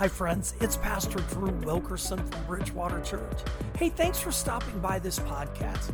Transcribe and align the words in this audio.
Hi, 0.00 0.08
friends. 0.08 0.54
It's 0.62 0.78
Pastor 0.78 1.18
Drew 1.28 1.50
Wilkerson 1.50 2.26
from 2.26 2.44
Bridgewater 2.46 3.02
Church. 3.02 3.36
Hey, 3.76 3.90
thanks 3.90 4.18
for 4.18 4.32
stopping 4.32 4.80
by 4.80 4.98
this 4.98 5.18
podcast. 5.18 5.92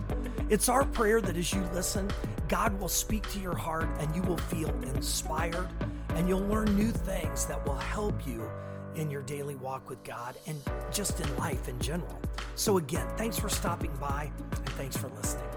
It's 0.48 0.68
our 0.68 0.84
prayer 0.84 1.20
that 1.20 1.36
as 1.36 1.52
you 1.52 1.60
listen, 1.74 2.08
God 2.46 2.78
will 2.78 2.88
speak 2.88 3.28
to 3.32 3.40
your 3.40 3.56
heart 3.56 3.88
and 3.98 4.14
you 4.14 4.22
will 4.22 4.36
feel 4.36 4.68
inspired 4.84 5.68
and 6.10 6.28
you'll 6.28 6.46
learn 6.46 6.72
new 6.76 6.92
things 6.92 7.46
that 7.46 7.66
will 7.66 7.74
help 7.74 8.24
you 8.24 8.48
in 8.94 9.10
your 9.10 9.22
daily 9.22 9.56
walk 9.56 9.90
with 9.90 10.04
God 10.04 10.36
and 10.46 10.62
just 10.92 11.20
in 11.20 11.36
life 11.36 11.68
in 11.68 11.76
general. 11.80 12.20
So, 12.54 12.78
again, 12.78 13.08
thanks 13.16 13.36
for 13.36 13.48
stopping 13.48 13.90
by 14.00 14.30
and 14.40 14.68
thanks 14.76 14.96
for 14.96 15.08
listening. 15.08 15.50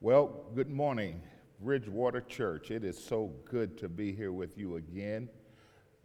Well, 0.00 0.44
good 0.54 0.70
morning. 0.70 1.20
Bridgewater 1.60 2.20
Church. 2.20 2.70
It 2.70 2.84
is 2.84 2.96
so 2.96 3.32
good 3.44 3.76
to 3.78 3.88
be 3.88 4.12
here 4.12 4.32
with 4.32 4.56
you 4.56 4.76
again. 4.76 5.28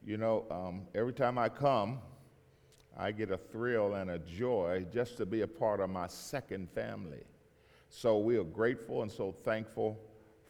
You 0.04 0.18
know, 0.18 0.46
um, 0.50 0.88
every 0.96 1.14
time 1.14 1.38
I 1.38 1.50
come, 1.50 2.00
I 2.98 3.12
get 3.12 3.30
a 3.32 3.38
thrill 3.38 3.96
and 3.96 4.12
a 4.12 4.20
joy 4.20 4.86
just 4.92 5.18
to 5.18 5.26
be 5.26 5.42
a 5.42 5.48
part 5.48 5.80
of 5.80 5.90
my 5.90 6.08
second 6.08 6.70
family. 6.72 7.24
So 7.90 8.18
we 8.18 8.38
are 8.38 8.44
grateful 8.44 9.04
and 9.04 9.12
so 9.12 9.32
thankful 9.32 10.00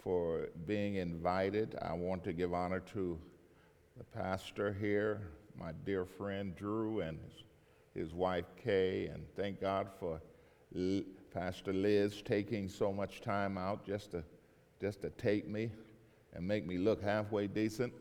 for 0.01 0.49
being 0.65 0.95
invited. 0.95 1.77
I 1.81 1.93
want 1.93 2.23
to 2.23 2.33
give 2.33 2.53
honor 2.53 2.79
to 2.93 3.19
the 3.97 4.03
pastor 4.05 4.73
here, 4.73 5.29
my 5.59 5.71
dear 5.85 6.05
friend 6.05 6.55
Drew, 6.55 7.01
and 7.01 7.19
his, 7.93 8.13
wife 8.13 8.45
Kay, 8.61 9.07
and 9.07 9.25
thank 9.35 9.61
God 9.61 9.89
for 9.99 10.21
L- 10.75 11.03
Pastor 11.33 11.73
Liz 11.73 12.21
taking 12.21 12.69
so 12.69 12.91
much 12.93 13.21
time 13.21 13.57
out 13.57 13.85
just 13.85 14.11
to 14.11 14.23
just 14.83 14.99
to 14.99 15.09
take 15.11 15.47
me 15.47 15.71
and 16.33 16.45
make 16.45 16.67
me 16.67 16.77
look 16.77 17.01
halfway 17.01 17.47
decent. 17.47 17.93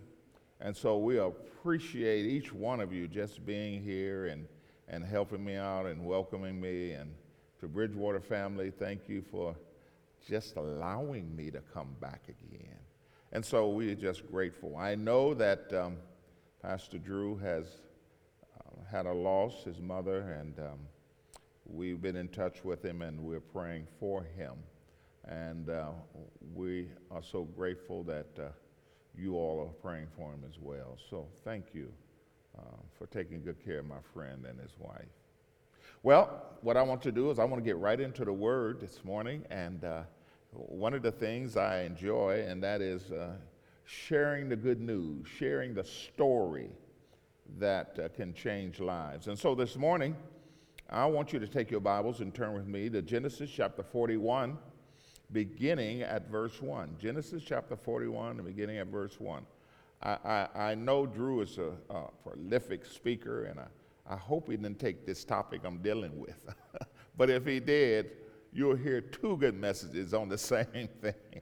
And 0.61 0.77
so 0.77 0.98
we 0.98 1.19
appreciate 1.19 2.27
each 2.27 2.52
one 2.52 2.80
of 2.80 2.92
you 2.92 3.06
just 3.06 3.47
being 3.47 3.80
here 3.80 4.27
and, 4.27 4.48
and 4.89 5.05
helping 5.05 5.44
me 5.44 5.55
out 5.55 5.86
and 5.86 6.05
welcoming 6.05 6.61
me. 6.61 6.91
And 6.91 7.14
to 7.61 7.69
Bridgewater 7.69 8.20
family, 8.20 8.72
thank 8.72 9.08
you 9.08 9.22
for 9.30 9.55
just 10.28 10.56
allowing 10.56 11.36
me 11.36 11.52
to 11.52 11.61
come 11.72 11.94
back 12.00 12.22
again. 12.24 12.80
And 13.30 13.44
so 13.44 13.69
we 13.69 13.92
are 13.92 13.94
just 13.94 14.28
grateful. 14.28 14.77
I 14.77 14.96
know 14.96 15.34
that 15.34 15.72
um, 15.72 15.98
Pastor 16.62 16.98
Drew 16.98 17.36
has 17.36 17.67
uh, 18.58 18.91
had 18.91 19.06
a 19.06 19.12
loss, 19.12 19.62
his 19.62 19.78
mother, 19.78 20.33
and 20.33 20.58
um, 20.58 20.80
we've 21.64 22.02
been 22.02 22.17
in 22.17 22.27
touch 22.27 22.64
with 22.64 22.84
him 22.84 23.02
and 23.02 23.20
we're 23.20 23.39
praying 23.39 23.86
for 24.00 24.24
him. 24.36 24.55
And 25.28 25.70
uh, 25.70 25.90
we 26.54 26.88
are 27.10 27.22
so 27.22 27.44
grateful 27.44 28.02
that 28.04 28.26
uh, 28.38 28.48
you 29.16 29.36
all 29.36 29.60
are 29.60 29.82
praying 29.82 30.08
for 30.16 30.32
him 30.32 30.42
as 30.48 30.58
well. 30.60 30.98
So 31.10 31.28
thank 31.44 31.66
you 31.72 31.92
uh, 32.58 32.62
for 32.98 33.06
taking 33.06 33.42
good 33.42 33.64
care 33.64 33.78
of 33.78 33.86
my 33.86 34.00
friend 34.12 34.44
and 34.48 34.58
his 34.60 34.72
wife. 34.78 35.06
Well, 36.02 36.42
what 36.62 36.76
I 36.76 36.82
want 36.82 37.02
to 37.02 37.12
do 37.12 37.30
is 37.30 37.38
I 37.38 37.44
want 37.44 37.62
to 37.62 37.64
get 37.64 37.76
right 37.76 38.00
into 38.00 38.24
the 38.24 38.32
word 38.32 38.80
this 38.80 39.04
morning. 39.04 39.44
And 39.50 39.84
uh, 39.84 40.02
one 40.50 40.94
of 40.94 41.02
the 41.02 41.12
things 41.12 41.56
I 41.56 41.82
enjoy, 41.82 42.44
and 42.48 42.62
that 42.62 42.80
is 42.80 43.12
uh, 43.12 43.34
sharing 43.84 44.48
the 44.48 44.56
good 44.56 44.80
news, 44.80 45.26
sharing 45.38 45.74
the 45.74 45.84
story 45.84 46.70
that 47.58 47.98
uh, 48.02 48.08
can 48.08 48.34
change 48.34 48.80
lives. 48.80 49.28
And 49.28 49.38
so 49.38 49.54
this 49.54 49.76
morning, 49.76 50.16
I 50.90 51.06
want 51.06 51.32
you 51.32 51.38
to 51.38 51.46
take 51.46 51.70
your 51.70 51.80
Bibles 51.80 52.20
and 52.20 52.34
turn 52.34 52.54
with 52.54 52.66
me 52.66 52.90
to 52.90 53.00
Genesis 53.02 53.50
chapter 53.50 53.82
41 53.82 54.58
beginning 55.33 56.02
at 56.02 56.30
verse 56.30 56.61
1. 56.61 56.97
Genesis 57.00 57.42
chapter 57.44 57.77
41, 57.77 58.38
beginning 58.38 58.78
at 58.78 58.88
verse 58.88 59.19
1. 59.19 59.44
I, 60.02 60.11
I, 60.24 60.48
I 60.55 60.74
know 60.74 61.06
Drew 61.06 61.41
is 61.41 61.58
a, 61.58 61.72
a, 61.92 62.05
prolific 62.23 62.84
speaker, 62.84 63.45
and 63.45 63.61
I, 63.61 63.67
I 64.06 64.17
hope 64.17 64.51
he 64.51 64.56
didn't 64.56 64.79
take 64.79 65.06
this 65.06 65.24
topic 65.24 65.62
I'm 65.64 65.79
dealing 65.79 66.18
with. 66.18 66.46
but 67.17 67.30
if 67.30 67.46
he 67.46 67.61
did, 67.61 68.11
you'll 68.52 68.77
hear 68.77 69.01
two 69.01 69.36
good 69.36 69.55
messages 69.55 70.12
on 70.12 70.29
the 70.29 70.39
same 70.39 70.89
thing. 71.01 71.40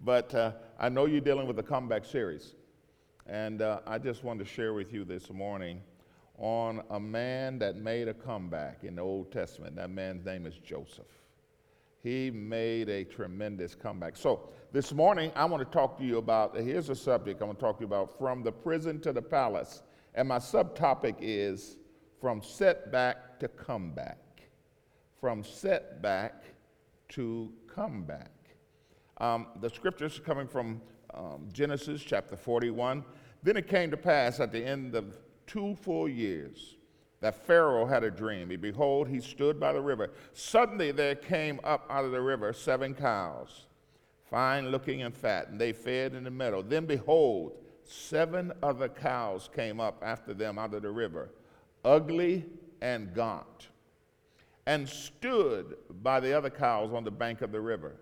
but 0.00 0.34
uh, 0.34 0.52
I 0.78 0.88
know 0.88 1.06
you're 1.06 1.20
dealing 1.20 1.46
with 1.46 1.56
the 1.56 1.62
comeback 1.62 2.04
series. 2.04 2.54
And 3.28 3.60
uh, 3.60 3.80
I 3.86 3.98
just 3.98 4.22
wanted 4.22 4.44
to 4.44 4.50
share 4.50 4.72
with 4.72 4.92
you 4.92 5.04
this 5.04 5.30
morning 5.30 5.80
on 6.38 6.82
a 6.90 7.00
man 7.00 7.58
that 7.58 7.76
made 7.76 8.06
a 8.06 8.14
comeback 8.14 8.84
in 8.84 8.96
the 8.96 9.02
Old 9.02 9.32
Testament. 9.32 9.74
That 9.74 9.90
man's 9.90 10.24
name 10.24 10.46
is 10.46 10.54
Joseph 10.58 11.06
he 12.06 12.30
made 12.30 12.88
a 12.88 13.02
tremendous 13.02 13.74
comeback. 13.74 14.16
So, 14.16 14.50
this 14.70 14.92
morning, 14.92 15.32
I 15.34 15.44
want 15.44 15.60
to 15.60 15.76
talk 15.76 15.98
to 15.98 16.04
you 16.04 16.18
about 16.18 16.56
here's 16.56 16.88
a 16.88 16.94
subject 16.94 17.42
I 17.42 17.46
want 17.46 17.58
to 17.58 17.64
talk 17.64 17.78
to 17.78 17.80
you 17.80 17.88
about 17.88 18.16
from 18.16 18.44
the 18.44 18.52
prison 18.52 19.00
to 19.00 19.12
the 19.12 19.20
palace. 19.20 19.82
And 20.14 20.28
my 20.28 20.38
subtopic 20.38 21.16
is 21.20 21.78
from 22.20 22.42
setback 22.42 23.40
to 23.40 23.48
comeback. 23.48 24.20
From 25.20 25.42
setback 25.42 26.44
to 27.08 27.52
comeback. 27.66 28.30
Um, 29.18 29.48
the 29.60 29.68
scriptures 29.68 30.16
are 30.20 30.22
coming 30.22 30.46
from 30.46 30.80
um, 31.12 31.48
Genesis 31.52 32.02
chapter 32.02 32.36
41. 32.36 33.04
Then 33.42 33.56
it 33.56 33.66
came 33.66 33.90
to 33.90 33.96
pass 33.96 34.38
at 34.38 34.52
the 34.52 34.64
end 34.64 34.94
of 34.94 35.18
two 35.48 35.74
full 35.74 36.08
years 36.08 36.76
that 37.20 37.46
Pharaoh 37.46 37.86
had 37.86 38.04
a 38.04 38.10
dream. 38.10 38.50
And 38.50 38.60
behold, 38.60 39.08
he 39.08 39.20
stood 39.20 39.58
by 39.58 39.72
the 39.72 39.80
river. 39.80 40.10
Suddenly 40.32 40.92
there 40.92 41.14
came 41.14 41.60
up 41.64 41.86
out 41.90 42.04
of 42.04 42.12
the 42.12 42.20
river 42.20 42.52
seven 42.52 42.94
cows, 42.94 43.66
fine 44.30 44.70
looking 44.70 45.02
and 45.02 45.14
fat, 45.14 45.48
and 45.48 45.60
they 45.60 45.72
fed 45.72 46.14
in 46.14 46.24
the 46.24 46.30
meadow. 46.30 46.62
Then 46.62 46.86
behold, 46.86 47.52
seven 47.84 48.52
other 48.62 48.88
cows 48.88 49.48
came 49.54 49.80
up 49.80 50.02
after 50.02 50.34
them 50.34 50.58
out 50.58 50.74
of 50.74 50.82
the 50.82 50.90
river, 50.90 51.30
ugly 51.84 52.44
and 52.80 53.14
gaunt, 53.14 53.68
and 54.66 54.88
stood 54.88 55.76
by 56.02 56.20
the 56.20 56.32
other 56.32 56.50
cows 56.50 56.92
on 56.92 57.04
the 57.04 57.10
bank 57.10 57.40
of 57.40 57.52
the 57.52 57.60
river. 57.60 57.96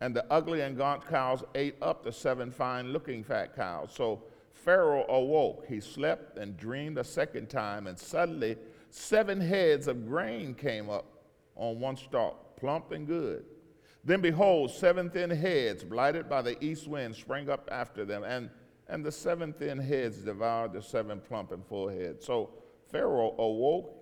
And 0.00 0.14
the 0.14 0.30
ugly 0.30 0.60
and 0.60 0.76
gaunt 0.76 1.08
cows 1.08 1.42
ate 1.54 1.76
up 1.80 2.04
the 2.04 2.12
seven 2.12 2.50
fine 2.50 2.92
looking 2.92 3.24
fat 3.24 3.56
cows. 3.56 3.90
So 3.94 4.22
Pharaoh 4.66 5.06
awoke. 5.08 5.64
He 5.68 5.78
slept 5.78 6.38
and 6.38 6.56
dreamed 6.56 6.98
a 6.98 7.04
second 7.04 7.48
time, 7.48 7.86
and 7.86 7.96
suddenly 7.96 8.58
seven 8.90 9.40
heads 9.40 9.86
of 9.86 10.08
grain 10.08 10.54
came 10.54 10.90
up 10.90 11.06
on 11.54 11.78
one 11.78 11.96
stalk, 11.96 12.56
plump 12.56 12.90
and 12.90 13.06
good. 13.06 13.44
Then 14.04 14.20
behold, 14.20 14.72
seven 14.72 15.08
thin 15.08 15.30
heads, 15.30 15.84
blighted 15.84 16.28
by 16.28 16.42
the 16.42 16.62
east 16.62 16.88
wind, 16.88 17.14
sprang 17.14 17.48
up 17.48 17.68
after 17.70 18.04
them, 18.04 18.24
and, 18.24 18.50
and 18.88 19.04
the 19.04 19.12
seven 19.12 19.52
thin 19.52 19.78
heads 19.78 20.18
devoured 20.18 20.72
the 20.72 20.82
seven 20.82 21.20
plump 21.20 21.52
and 21.52 21.64
full 21.64 21.88
heads. 21.88 22.26
So 22.26 22.50
Pharaoh 22.90 23.36
awoke, 23.38 23.94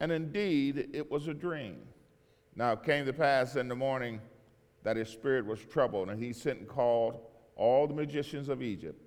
and 0.00 0.10
indeed 0.10 0.88
it 0.92 1.08
was 1.08 1.28
a 1.28 1.34
dream. 1.34 1.82
Now 2.56 2.72
it 2.72 2.82
came 2.82 3.06
to 3.06 3.12
pass 3.12 3.54
in 3.54 3.68
the 3.68 3.76
morning 3.76 4.20
that 4.82 4.96
his 4.96 5.08
spirit 5.08 5.46
was 5.46 5.64
troubled, 5.64 6.10
and 6.10 6.20
he 6.20 6.32
sent 6.32 6.58
and 6.58 6.68
called 6.68 7.20
all 7.54 7.86
the 7.86 7.94
magicians 7.94 8.48
of 8.48 8.60
Egypt 8.60 9.00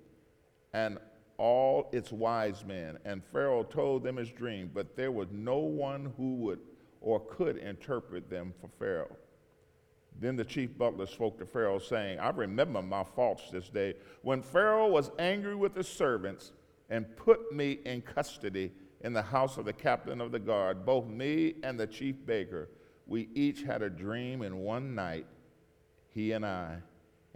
and 0.76 0.98
all 1.38 1.88
its 1.90 2.12
wise 2.12 2.62
men. 2.62 2.98
And 3.06 3.24
Pharaoh 3.24 3.62
told 3.62 4.04
them 4.04 4.16
his 4.16 4.30
dream, 4.30 4.70
but 4.74 4.94
there 4.94 5.10
was 5.10 5.28
no 5.32 5.56
one 5.56 6.12
who 6.18 6.34
would 6.34 6.60
or 7.00 7.18
could 7.18 7.56
interpret 7.56 8.28
them 8.28 8.52
for 8.60 8.68
Pharaoh. 8.78 9.16
Then 10.20 10.36
the 10.36 10.44
chief 10.44 10.76
butler 10.76 11.06
spoke 11.06 11.38
to 11.38 11.46
Pharaoh, 11.46 11.78
saying, 11.78 12.18
I 12.18 12.28
remember 12.28 12.82
my 12.82 13.04
faults 13.04 13.44
this 13.50 13.70
day, 13.70 13.94
when 14.20 14.42
Pharaoh 14.42 14.88
was 14.88 15.10
angry 15.18 15.54
with 15.54 15.74
his 15.74 15.88
servants 15.88 16.52
and 16.90 17.16
put 17.16 17.54
me 17.54 17.78
in 17.86 18.02
custody 18.02 18.70
in 19.00 19.14
the 19.14 19.22
house 19.22 19.56
of 19.56 19.64
the 19.64 19.72
captain 19.72 20.20
of 20.20 20.30
the 20.30 20.38
guard, 20.38 20.84
both 20.84 21.06
me 21.06 21.54
and 21.62 21.80
the 21.80 21.86
chief 21.86 22.16
baker. 22.26 22.68
We 23.06 23.30
each 23.34 23.62
had 23.62 23.80
a 23.80 23.88
dream 23.88 24.42
in 24.42 24.58
one 24.58 24.94
night, 24.94 25.26
he 26.10 26.32
and 26.32 26.44
I 26.44 26.82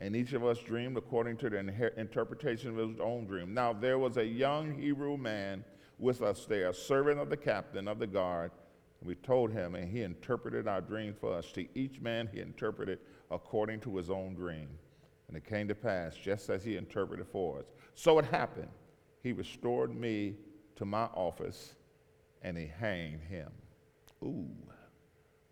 and 0.01 0.17
each 0.17 0.33
of 0.33 0.45
us 0.45 0.59
dreamed 0.59 0.97
according 0.97 1.37
to 1.39 1.51
the 1.51 1.93
interpretation 1.99 2.71
of 2.71 2.89
his 2.89 3.01
own 3.01 3.27
dream. 3.27 3.53
Now 3.53 3.73
there 3.73 3.99
was 3.99 4.17
a 4.17 4.25
young 4.25 4.75
Hebrew 4.75 5.17
man 5.17 5.65
with 5.99 6.23
us 6.23 6.47
there, 6.47 6.71
a 6.71 6.75
servant 6.75 7.21
of 7.21 7.29
the 7.29 7.37
captain 7.37 7.87
of 7.87 7.99
the 7.99 8.07
guard. 8.07 8.51
We 9.03 9.15
told 9.15 9.53
him, 9.53 9.75
and 9.75 9.91
he 9.91 10.03
interpreted 10.03 10.67
our 10.67 10.81
dream 10.81 11.15
for 11.19 11.35
us. 11.35 11.53
To 11.53 11.67
each 11.79 12.01
man 12.01 12.29
he 12.33 12.41
interpreted 12.41 12.99
according 13.31 13.81
to 13.81 13.97
his 13.97 14.11
own 14.11 14.35
dream. 14.35 14.69
And 15.29 15.37
it 15.37 15.45
came 15.45 15.69
to 15.69 15.75
pass, 15.75 16.15
just 16.17 16.51
as 16.51 16.65
he 16.65 16.77
interpreted 16.77 17.27
for 17.31 17.61
us. 17.61 17.67
So 17.95 18.19
it 18.19 18.25
happened. 18.25 18.71
He 19.23 19.33
restored 19.33 19.95
me 19.95 20.35
to 20.77 20.85
my 20.85 21.05
office, 21.05 21.75
and 22.43 22.57
he 22.57 22.67
hanged 22.67 23.21
him. 23.23 23.51
Ooh, 24.25 24.51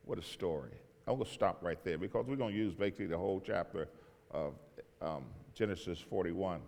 what 0.04 0.18
a 0.18 0.22
story. 0.22 0.72
I'm 1.06 1.14
going 1.14 1.26
to 1.26 1.32
stop 1.32 1.62
right 1.62 1.82
there 1.84 1.96
because 1.96 2.26
we're 2.26 2.36
going 2.36 2.52
to 2.52 2.58
use 2.58 2.74
basically 2.74 3.06
the 3.06 3.16
whole 3.16 3.40
chapter 3.40 3.88
of 4.30 4.54
um, 5.00 5.24
Genesis 5.54 5.98
41. 5.98 6.60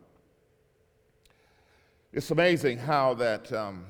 It's 2.13 2.31
amazing 2.31 2.79
how 2.79 3.15
that 3.15 3.53
um, 3.53 3.85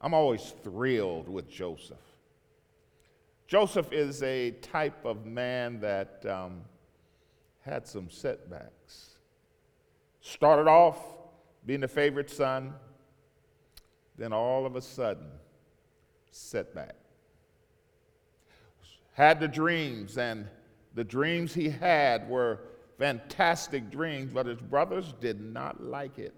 I'm 0.00 0.14
always 0.14 0.54
thrilled 0.62 1.28
with 1.28 1.50
Joseph. 1.50 1.98
Joseph 3.46 3.92
is 3.92 4.22
a 4.22 4.52
type 4.52 5.04
of 5.04 5.26
man 5.26 5.80
that 5.80 6.24
um, 6.26 6.62
had 7.60 7.86
some 7.86 8.08
setbacks. 8.08 9.16
Started 10.20 10.68
off 10.68 10.98
being 11.66 11.80
the 11.80 11.88
favorite 11.88 12.30
son, 12.30 12.74
then 14.16 14.32
all 14.32 14.66
of 14.66 14.76
a 14.76 14.80
sudden, 14.80 15.26
setback. 16.30 16.94
Had 19.12 19.40
the 19.40 19.48
dreams, 19.48 20.18
and 20.18 20.46
the 20.94 21.04
dreams 21.04 21.54
he 21.54 21.68
had 21.68 22.28
were 22.28 22.60
fantastic 22.98 23.90
dreams, 23.90 24.30
but 24.32 24.46
his 24.46 24.60
brothers 24.60 25.14
did 25.20 25.40
not 25.40 25.82
like 25.82 26.18
it. 26.18 26.34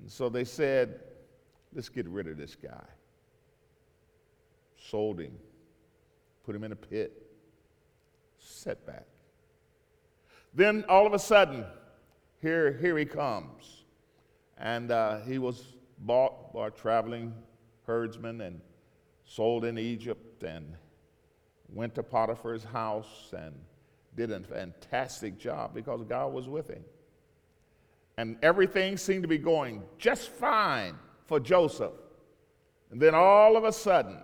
And 0.00 0.10
so 0.10 0.28
they 0.28 0.44
said, 0.44 1.00
let's 1.74 1.88
get 1.88 2.06
rid 2.08 2.26
of 2.26 2.36
this 2.36 2.54
guy. 2.54 2.84
Sold 4.76 5.20
him, 5.20 5.32
put 6.44 6.54
him 6.54 6.64
in 6.64 6.72
a 6.72 6.76
pit. 6.76 7.20
Setback. 8.38 9.06
Then 10.54 10.84
all 10.88 11.06
of 11.06 11.14
a 11.14 11.18
sudden, 11.18 11.64
here, 12.40 12.72
here 12.72 12.96
he 12.98 13.04
comes. 13.04 13.84
And 14.58 14.90
uh, 14.90 15.20
he 15.20 15.38
was 15.38 15.74
bought 15.98 16.52
by 16.52 16.68
a 16.68 16.70
traveling 16.70 17.34
herdsman 17.86 18.40
and 18.40 18.60
sold 19.24 19.64
in 19.64 19.78
Egypt 19.78 20.42
and 20.42 20.74
went 21.68 21.94
to 21.94 22.02
Potiphar's 22.02 22.64
house 22.64 23.32
and 23.36 23.54
did 24.16 24.30
a 24.30 24.40
fantastic 24.40 25.38
job 25.38 25.74
because 25.74 26.02
God 26.04 26.32
was 26.32 26.48
with 26.48 26.68
him. 26.68 26.84
And 28.16 28.36
everything 28.42 28.96
seemed 28.96 29.22
to 29.22 29.28
be 29.28 29.38
going 29.38 29.82
just 29.98 30.28
fine 30.28 30.94
for 31.26 31.40
Joseph. 31.40 31.92
And 32.90 33.00
then 33.00 33.14
all 33.14 33.56
of 33.56 33.64
a 33.64 33.72
sudden, 33.72 34.18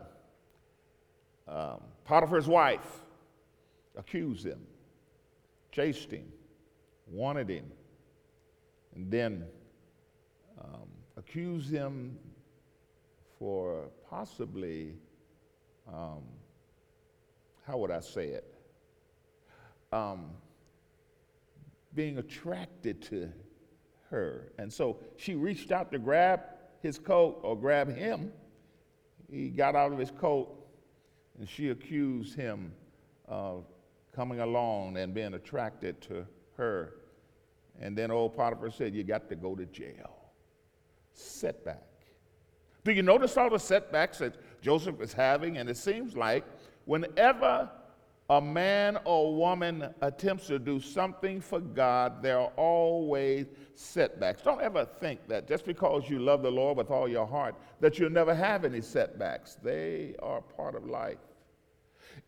um, 1.48 1.80
Potiphar's 2.04 2.46
wife 2.46 3.02
accused 3.96 4.46
him, 4.46 4.60
chased 5.72 6.10
him, 6.10 6.26
wanted 7.08 7.48
him, 7.48 7.64
and 8.94 9.10
then 9.10 9.44
um, 10.60 10.88
accused 11.16 11.70
him 11.70 12.16
for 13.38 13.88
possibly, 14.08 14.94
um, 15.92 16.22
how 17.66 17.78
would 17.78 17.90
I 17.90 18.00
say 18.00 18.28
it? 18.28 18.59
Um, 19.92 20.30
being 21.94 22.18
attracted 22.18 23.02
to 23.02 23.30
her. 24.10 24.52
And 24.58 24.72
so 24.72 24.98
she 25.16 25.34
reached 25.34 25.72
out 25.72 25.90
to 25.92 25.98
grab 25.98 26.40
his 26.82 26.98
coat 26.98 27.40
or 27.42 27.56
grab 27.56 27.94
him. 27.94 28.32
He 29.30 29.48
got 29.48 29.74
out 29.74 29.92
of 29.92 29.98
his 29.98 30.10
coat 30.10 30.56
and 31.38 31.48
she 31.48 31.70
accused 31.70 32.34
him 32.34 32.72
of 33.26 33.64
coming 34.14 34.40
along 34.40 34.96
and 34.96 35.14
being 35.14 35.34
attracted 35.34 36.00
to 36.02 36.26
her. 36.56 36.94
And 37.80 37.96
then 37.96 38.10
old 38.10 38.36
Potiphar 38.36 38.70
said, 38.70 38.94
You 38.94 39.04
got 39.04 39.28
to 39.28 39.36
go 39.36 39.54
to 39.54 39.64
jail. 39.66 40.10
Setback. 41.14 41.86
Do 42.84 42.92
you 42.92 43.02
notice 43.02 43.36
all 43.36 43.50
the 43.50 43.58
setbacks 43.58 44.18
that 44.18 44.34
Joseph 44.62 45.00
is 45.00 45.12
having? 45.12 45.58
And 45.58 45.68
it 45.68 45.76
seems 45.76 46.16
like 46.16 46.44
whenever 46.86 47.70
a 48.30 48.40
man 48.40 48.96
or 49.04 49.34
woman 49.34 49.92
attempts 50.02 50.46
to 50.46 50.60
do 50.60 50.78
something 50.78 51.40
for 51.40 51.58
God, 51.58 52.22
there 52.22 52.38
are 52.38 52.52
always 52.56 53.46
setbacks. 53.74 54.40
Don't 54.42 54.60
ever 54.60 54.84
think 54.84 55.26
that 55.26 55.48
just 55.48 55.66
because 55.66 56.08
you 56.08 56.20
love 56.20 56.42
the 56.42 56.50
Lord 56.50 56.76
with 56.78 56.92
all 56.92 57.08
your 57.08 57.26
heart, 57.26 57.56
that 57.80 57.98
you'll 57.98 58.10
never 58.10 58.32
have 58.32 58.64
any 58.64 58.80
setbacks. 58.80 59.56
They 59.60 60.14
are 60.22 60.40
part 60.40 60.76
of 60.76 60.86
life. 60.86 61.18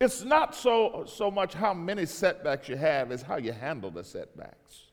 It's 0.01 0.25
not 0.25 0.53
so, 0.53 1.05
so 1.07 1.31
much 1.31 1.53
how 1.53 1.73
many 1.73 2.05
setbacks 2.05 2.67
you 2.67 2.75
have, 2.75 3.09
it's 3.11 3.23
how 3.23 3.37
you 3.37 3.53
handle 3.53 3.89
the 3.89 4.03
setbacks. 4.03 4.87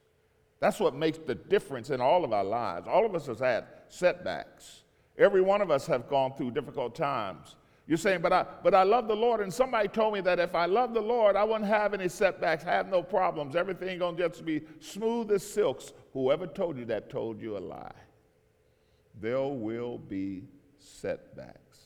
That's 0.60 0.78
what 0.78 0.94
makes 0.94 1.18
the 1.18 1.34
difference 1.34 1.90
in 1.90 2.00
all 2.00 2.24
of 2.24 2.32
our 2.32 2.44
lives. 2.44 2.86
All 2.86 3.04
of 3.04 3.16
us 3.16 3.26
has 3.26 3.40
had 3.40 3.64
setbacks. 3.88 4.82
Every 5.18 5.40
one 5.40 5.60
of 5.60 5.72
us 5.72 5.88
have 5.88 6.08
gone 6.08 6.34
through 6.36 6.52
difficult 6.52 6.94
times. 6.94 7.56
You're 7.90 7.96
saying, 7.96 8.20
but 8.20 8.32
I, 8.32 8.46
but 8.62 8.72
I 8.72 8.84
love 8.84 9.08
the 9.08 9.16
Lord, 9.16 9.40
and 9.40 9.52
somebody 9.52 9.88
told 9.88 10.14
me 10.14 10.20
that 10.20 10.38
if 10.38 10.54
I 10.54 10.66
love 10.66 10.94
the 10.94 11.00
Lord, 11.00 11.34
I 11.34 11.42
wouldn't 11.42 11.66
have 11.68 11.92
any 11.92 12.08
setbacks, 12.08 12.62
have 12.62 12.86
no 12.86 13.02
problems. 13.02 13.56
Everything 13.56 13.98
gonna 13.98 14.16
just 14.16 14.44
be 14.44 14.62
smooth 14.78 15.32
as 15.32 15.42
silks. 15.42 15.92
Whoever 16.12 16.46
told 16.46 16.78
you 16.78 16.84
that 16.84 17.10
told 17.10 17.42
you 17.42 17.56
a 17.56 17.58
lie. 17.58 17.90
There 19.20 19.42
will 19.42 19.98
be 19.98 20.44
setbacks. 20.78 21.80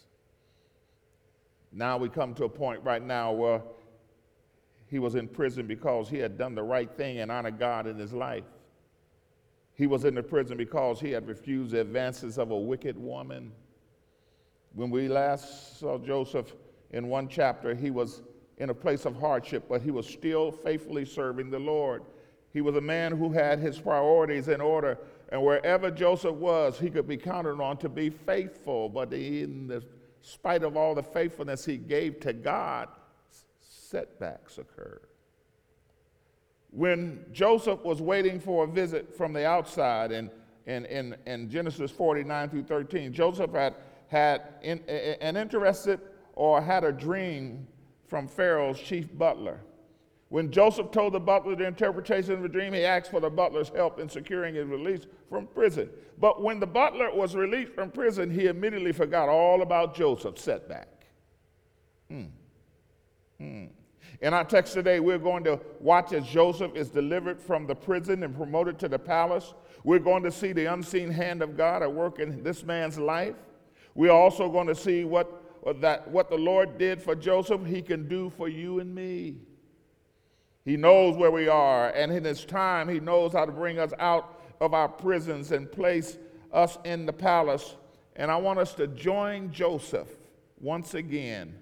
Now 1.72 1.96
we 1.96 2.10
come 2.10 2.34
to 2.34 2.44
a 2.44 2.50
point 2.50 2.84
right 2.84 3.02
now 3.02 3.32
where 3.32 3.62
he 4.88 4.98
was 4.98 5.14
in 5.14 5.26
prison 5.26 5.66
because 5.66 6.10
he 6.10 6.18
had 6.18 6.36
done 6.36 6.54
the 6.54 6.62
right 6.62 6.94
thing 6.98 7.20
and 7.20 7.32
honored 7.32 7.58
God 7.58 7.86
in 7.86 7.96
his 7.96 8.12
life. 8.12 8.44
He 9.72 9.86
was 9.86 10.04
in 10.04 10.14
the 10.14 10.22
prison 10.22 10.58
because 10.58 11.00
he 11.00 11.12
had 11.12 11.26
refused 11.26 11.70
the 11.70 11.80
advances 11.80 12.36
of 12.36 12.50
a 12.50 12.58
wicked 12.58 12.98
woman. 12.98 13.52
When 14.74 14.90
we 14.90 15.08
last 15.08 15.78
saw 15.78 15.98
Joseph 15.98 16.52
in 16.90 17.08
one 17.08 17.28
chapter, 17.28 17.74
he 17.74 17.90
was 17.90 18.22
in 18.58 18.70
a 18.70 18.74
place 18.74 19.04
of 19.04 19.18
hardship, 19.18 19.64
but 19.68 19.82
he 19.82 19.90
was 19.90 20.06
still 20.06 20.50
faithfully 20.50 21.04
serving 21.04 21.50
the 21.50 21.58
Lord. 21.58 22.02
He 22.52 22.60
was 22.60 22.76
a 22.76 22.80
man 22.80 23.16
who 23.16 23.32
had 23.32 23.58
his 23.58 23.78
priorities 23.78 24.48
in 24.48 24.60
order, 24.60 24.98
and 25.30 25.42
wherever 25.42 25.90
Joseph 25.90 26.34
was, 26.34 26.78
he 26.78 26.90
could 26.90 27.08
be 27.08 27.16
counted 27.16 27.60
on 27.60 27.76
to 27.78 27.88
be 27.88 28.10
faithful. 28.10 28.88
But 28.88 29.12
in 29.12 29.66
the 29.66 29.82
spite 30.22 30.62
of 30.62 30.76
all 30.76 30.94
the 30.94 31.02
faithfulness 31.02 31.64
he 31.64 31.76
gave 31.76 32.20
to 32.20 32.32
God, 32.32 32.88
setbacks 33.60 34.58
occurred. 34.58 35.06
When 36.70 37.24
Joseph 37.32 37.84
was 37.84 38.02
waiting 38.02 38.40
for 38.40 38.64
a 38.64 38.66
visit 38.66 39.16
from 39.16 39.32
the 39.32 39.46
outside 39.46 40.10
in, 40.10 40.30
in, 40.66 40.84
in, 40.86 41.16
in 41.26 41.48
Genesis 41.48 41.92
49 41.92 42.50
through 42.50 42.64
13, 42.64 43.12
Joseph 43.12 43.52
had 43.52 43.74
had 44.14 44.42
in, 44.62 44.78
an 44.88 45.36
interested 45.36 46.00
or 46.34 46.62
had 46.62 46.84
a 46.84 46.92
dream 46.92 47.66
from 48.06 48.28
Pharaoh's 48.28 48.78
chief 48.78 49.08
butler. 49.18 49.60
When 50.28 50.52
Joseph 50.52 50.92
told 50.92 51.14
the 51.14 51.20
butler 51.20 51.56
the 51.56 51.66
interpretation 51.66 52.32
of 52.32 52.42
the 52.42 52.48
dream, 52.48 52.72
he 52.72 52.84
asked 52.84 53.10
for 53.10 53.20
the 53.20 53.30
butler's 53.30 53.70
help 53.70 53.98
in 53.98 54.08
securing 54.08 54.54
his 54.54 54.66
release 54.66 55.06
from 55.28 55.48
prison. 55.48 55.90
But 56.18 56.42
when 56.42 56.60
the 56.60 56.66
butler 56.66 57.12
was 57.12 57.34
released 57.34 57.72
from 57.72 57.90
prison, 57.90 58.30
he 58.30 58.46
immediately 58.46 58.92
forgot 58.92 59.28
all 59.28 59.62
about 59.62 59.96
Joseph's 59.96 60.42
setback. 60.42 61.06
Hmm. 62.08 62.24
Hmm. 63.38 63.64
In 64.20 64.32
our 64.32 64.44
text 64.44 64.74
today, 64.74 65.00
we're 65.00 65.18
going 65.18 65.42
to 65.44 65.60
watch 65.80 66.12
as 66.12 66.24
Joseph 66.26 66.76
is 66.76 66.88
delivered 66.88 67.40
from 67.40 67.66
the 67.66 67.74
prison 67.74 68.22
and 68.22 68.34
promoted 68.34 68.78
to 68.78 68.88
the 68.88 68.98
palace. 68.98 69.54
We're 69.82 69.98
going 69.98 70.22
to 70.22 70.30
see 70.30 70.52
the 70.52 70.72
unseen 70.72 71.10
hand 71.10 71.42
of 71.42 71.56
God 71.56 71.82
at 71.82 71.92
work 71.92 72.20
in 72.20 72.44
this 72.44 72.62
man's 72.62 72.96
life. 72.96 73.34
We're 73.94 74.10
also 74.10 74.48
going 74.48 74.66
to 74.66 74.74
see 74.74 75.04
what, 75.04 75.80
that, 75.80 76.08
what 76.08 76.30
the 76.30 76.36
Lord 76.36 76.78
did 76.78 77.00
for 77.00 77.14
Joseph, 77.14 77.64
he 77.64 77.82
can 77.82 78.08
do 78.08 78.30
for 78.30 78.48
you 78.48 78.80
and 78.80 78.94
me. 78.94 79.36
He 80.64 80.76
knows 80.76 81.16
where 81.16 81.30
we 81.30 81.46
are, 81.48 81.90
and 81.90 82.10
in 82.10 82.24
his 82.24 82.44
time, 82.44 82.88
he 82.88 82.98
knows 82.98 83.32
how 83.32 83.44
to 83.44 83.52
bring 83.52 83.78
us 83.78 83.92
out 83.98 84.40
of 84.60 84.72
our 84.72 84.88
prisons 84.88 85.52
and 85.52 85.70
place 85.70 86.16
us 86.52 86.78
in 86.84 87.06
the 87.06 87.12
palace. 87.12 87.76
And 88.16 88.30
I 88.30 88.36
want 88.36 88.58
us 88.58 88.74
to 88.74 88.86
join 88.86 89.52
Joseph 89.52 90.08
once 90.58 90.94
again 90.94 91.58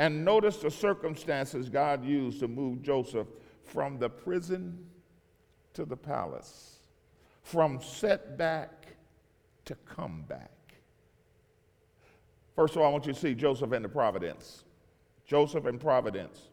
and 0.00 0.24
notice 0.24 0.56
the 0.56 0.70
circumstances 0.70 1.68
God 1.68 2.02
used 2.02 2.40
to 2.40 2.48
move 2.48 2.80
Joseph 2.80 3.26
from 3.64 3.98
the 3.98 4.08
prison 4.08 4.86
to 5.74 5.84
the 5.84 5.96
palace, 5.96 6.78
from 7.42 7.82
setback 7.82 8.96
to 9.66 9.74
comeback. 9.84 10.59
First 12.60 12.76
of 12.76 12.82
all, 12.82 12.88
I 12.88 12.92
want 12.92 13.06
you 13.06 13.14
to 13.14 13.18
see 13.18 13.34
Joseph 13.34 13.72
and 13.72 13.82
the 13.82 13.88
providence. 13.88 14.64
Joseph 15.24 15.64
and 15.64 15.80
providence. 15.80 16.48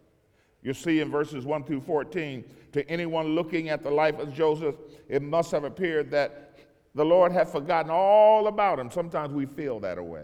You 0.62 0.74
see 0.74 1.02
in 1.02 1.12
verses 1.12 1.44
1 1.44 1.66
through 1.66 1.82
14, 1.82 2.46
to 2.72 2.90
anyone 2.90 3.36
looking 3.36 3.68
at 3.68 3.84
the 3.84 3.92
life 3.92 4.18
of 4.18 4.34
Joseph, 4.34 4.76
it 5.10 5.22
must 5.22 5.52
have 5.52 5.66
appeared 5.66 6.10
that 6.12 6.60
the 6.96 7.04
Lord 7.04 7.34
had 7.34 7.50
forgotten 7.50 7.92
all 7.92 8.48
about 8.48 8.80
him. 8.80 8.90
Sometimes 8.90 9.34
we 9.34 9.48
feel 9.48 9.82
that 9.82 10.02
way. 10.02 10.24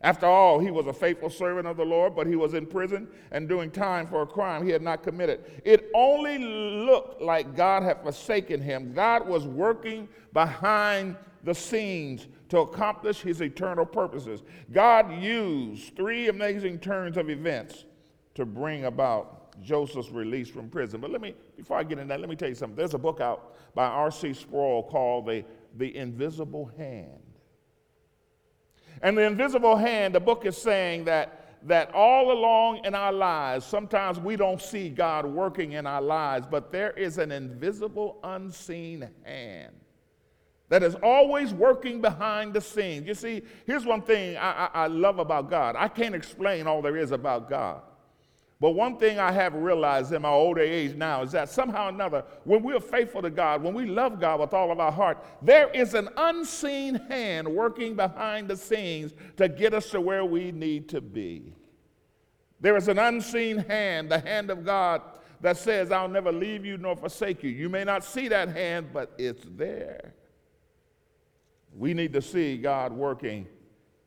After 0.00 0.26
all, 0.26 0.58
he 0.58 0.72
was 0.72 0.88
a 0.88 0.92
faithful 0.92 1.30
servant 1.30 1.68
of 1.68 1.76
the 1.76 1.84
Lord, 1.84 2.16
but 2.16 2.26
he 2.26 2.34
was 2.34 2.54
in 2.54 2.66
prison 2.66 3.06
and 3.30 3.48
doing 3.48 3.70
time 3.70 4.08
for 4.08 4.22
a 4.22 4.26
crime 4.26 4.64
he 4.64 4.72
had 4.72 4.82
not 4.82 5.04
committed. 5.04 5.44
It 5.64 5.88
only 5.94 6.38
looked 6.38 7.22
like 7.22 7.54
God 7.54 7.84
had 7.84 8.02
forsaken 8.02 8.60
him. 8.60 8.92
God 8.92 9.28
was 9.28 9.46
working 9.46 10.08
behind 10.32 11.14
the 11.46 11.54
scenes 11.54 12.26
to 12.48 12.58
accomplish 12.58 13.20
his 13.22 13.40
eternal 13.40 13.86
purposes. 13.86 14.42
God 14.72 15.22
used 15.22 15.94
three 15.94 16.28
amazing 16.28 16.80
turns 16.80 17.16
of 17.16 17.30
events 17.30 17.84
to 18.34 18.44
bring 18.44 18.84
about 18.84 19.62
Joseph's 19.62 20.10
release 20.10 20.48
from 20.50 20.68
prison. 20.68 21.00
But 21.00 21.12
let 21.12 21.20
me, 21.20 21.34
before 21.56 21.78
I 21.78 21.84
get 21.84 21.98
into 21.98 22.08
that, 22.08 22.20
let 22.20 22.28
me 22.28 22.34
tell 22.34 22.48
you 22.48 22.56
something. 22.56 22.76
There's 22.76 22.94
a 22.94 22.98
book 22.98 23.20
out 23.20 23.54
by 23.76 23.86
R.C. 23.86 24.34
Sproul 24.34 24.82
called 24.82 25.26
the, 25.26 25.44
the 25.76 25.96
Invisible 25.96 26.70
Hand. 26.76 27.22
And 29.02 29.16
the 29.16 29.22
invisible 29.22 29.76
hand, 29.76 30.14
the 30.14 30.20
book 30.20 30.46
is 30.46 30.56
saying 30.56 31.04
that 31.04 31.42
that 31.62 31.92
all 31.94 32.32
along 32.32 32.84
in 32.84 32.94
our 32.94 33.12
lives, 33.12 33.66
sometimes 33.66 34.20
we 34.20 34.36
don't 34.36 34.62
see 34.62 34.88
God 34.88 35.26
working 35.26 35.72
in 35.72 35.86
our 35.86 36.00
lives, 36.00 36.46
but 36.48 36.70
there 36.70 36.92
is 36.92 37.18
an 37.18 37.32
invisible, 37.32 38.20
unseen 38.22 39.08
hand 39.24 39.74
that 40.68 40.82
is 40.82 40.96
always 40.96 41.54
working 41.54 42.00
behind 42.00 42.52
the 42.52 42.60
scenes. 42.60 43.06
You 43.06 43.14
see, 43.14 43.42
here's 43.66 43.84
one 43.84 44.02
thing 44.02 44.36
I, 44.36 44.50
I, 44.50 44.70
I, 44.74 44.86
love 44.88 45.18
about 45.18 45.48
God 45.48 45.76
I 45.76 45.88
can't 45.88 46.14
explain 46.14 46.66
all 46.66 46.82
there 46.82 46.96
is 46.96 47.12
about 47.12 47.48
God. 47.48 47.82
But 48.58 48.70
one 48.70 48.96
thing 48.96 49.18
I 49.18 49.32
have 49.32 49.54
realized 49.54 50.12
in 50.12 50.22
my 50.22 50.30
older 50.30 50.62
age 50.62 50.94
now 50.94 51.22
is 51.22 51.32
that 51.32 51.50
somehow 51.50 51.86
or 51.86 51.88
another, 51.90 52.24
when 52.44 52.62
we 52.62 52.72
are 52.74 52.80
faithful 52.80 53.20
to 53.20 53.28
God, 53.28 53.62
when 53.62 53.74
we 53.74 53.84
love 53.84 54.18
God 54.18 54.40
with 54.40 54.54
all 54.54 54.72
of 54.72 54.80
our 54.80 54.90
heart, 54.90 55.22
there 55.42 55.68
is 55.70 55.92
an 55.92 56.08
unseen 56.16 56.94
hand 56.94 57.46
working 57.46 57.94
behind 57.94 58.48
the 58.48 58.56
scenes 58.56 59.12
to 59.36 59.48
get 59.48 59.74
us 59.74 59.90
to 59.90 60.00
where 60.00 60.24
we 60.24 60.52
need 60.52 60.88
to 60.88 61.02
be. 61.02 61.52
There 62.58 62.78
is 62.78 62.88
an 62.88 62.98
unseen 62.98 63.58
hand, 63.58 64.10
the 64.10 64.20
hand 64.20 64.50
of 64.50 64.64
God, 64.64 65.02
that 65.42 65.58
says, 65.58 65.92
I'll 65.92 66.08
never 66.08 66.32
leave 66.32 66.64
you 66.64 66.78
nor 66.78 66.96
forsake 66.96 67.42
you. 67.42 67.50
You 67.50 67.68
may 67.68 67.84
not 67.84 68.04
see 68.04 68.28
that 68.28 68.48
hand, 68.48 68.88
but 68.90 69.12
it's 69.18 69.44
there. 69.50 70.14
We 71.76 71.92
need 71.92 72.12
to 72.14 72.22
see 72.22 72.56
God 72.56 72.92
working 72.92 73.46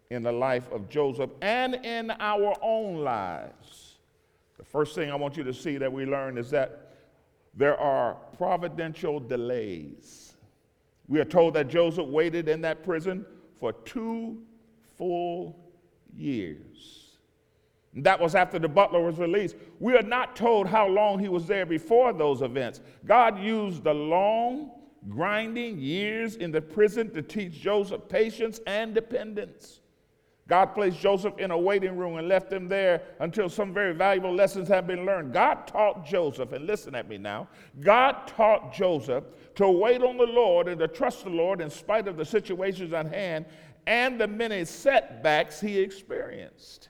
in 0.10 0.24
the 0.24 0.32
life 0.32 0.72
of 0.72 0.90
Joseph 0.90 1.30
and 1.42 1.76
in 1.76 2.12
our 2.20 2.56
own 2.62 3.04
lives. 3.04 4.00
The 4.58 4.66
first 4.66 4.96
thing 4.96 5.12
I 5.12 5.16
want 5.16 5.38
you 5.38 5.44
to 5.44 5.54
see 5.54 5.78
that 5.78 5.92
we 5.92 6.06
learn 6.06 6.38
is 6.38 6.50
that 6.50 6.94
there 7.54 7.80
are 7.80 8.16
providential 8.38 9.20
delays. 9.20 10.34
We 11.08 11.20
are 11.20 11.26
told 11.26 11.54
that 11.56 11.68
Joseph 11.68 12.08
waited 12.08 12.50
in 12.50 12.62
that 12.62 12.84
prison 12.84 13.26
for 13.60 13.74
two 13.74 14.42
full 14.98 15.56
years. 16.16 17.18
That 17.94 18.20
was 18.20 18.36
after 18.36 18.60
the 18.60 18.68
butler 18.68 19.02
was 19.02 19.18
released. 19.18 19.56
We 19.80 19.96
are 19.96 20.04
not 20.04 20.36
told 20.36 20.68
how 20.68 20.88
long 20.88 21.20
he 21.20 21.30
was 21.30 21.48
there 21.48 21.66
before 21.66 22.14
those 22.14 22.42
events. 22.42 22.82
God 23.06 23.40
used 23.40 23.84
the 23.84 23.94
long, 23.94 24.72
grinding 25.08 25.80
years 25.80 26.36
in 26.36 26.52
the 26.52 26.62
prison 26.62 27.10
to 27.14 27.22
teach 27.22 27.54
Joseph 27.54 28.10
patience 28.10 28.60
and 28.68 28.94
dependence. 28.94 29.82
God 30.50 30.74
placed 30.74 31.00
Joseph 31.00 31.38
in 31.38 31.52
a 31.52 31.58
waiting 31.58 31.96
room 31.96 32.18
and 32.18 32.28
left 32.28 32.52
him 32.52 32.68
there 32.68 33.04
until 33.20 33.50
some 33.50 33.72
very 33.72 33.94
valuable 33.94 34.34
lessons 34.34 34.68
had 34.68 34.88
been 34.88 35.06
learned. 35.06 35.32
God 35.32 35.68
taught 35.68 36.06
Joseph, 36.06 36.52
and 36.54 36.66
listen 36.66 36.96
at 36.96 37.08
me 37.08 37.20
now, 37.20 37.48
God 37.80 38.28
taught 38.28 38.74
Joseph 38.74 39.26
to 39.56 39.70
wait 39.70 40.02
on 40.02 40.18
the 40.18 40.26
Lord 40.26 40.68
and 40.68 40.80
to 40.80 40.88
trust 40.88 41.24
the 41.24 41.30
Lord 41.30 41.62
in 41.62 41.70
spite 41.70 42.08
of 42.08 42.18
the 42.18 42.26
situations 42.26 42.94
at 42.94 43.14
hand 43.14 43.46
and 43.86 44.20
the 44.20 44.28
many 44.28 44.66
setbacks 44.66 45.62
he 45.62 45.80
experienced. 45.80 46.90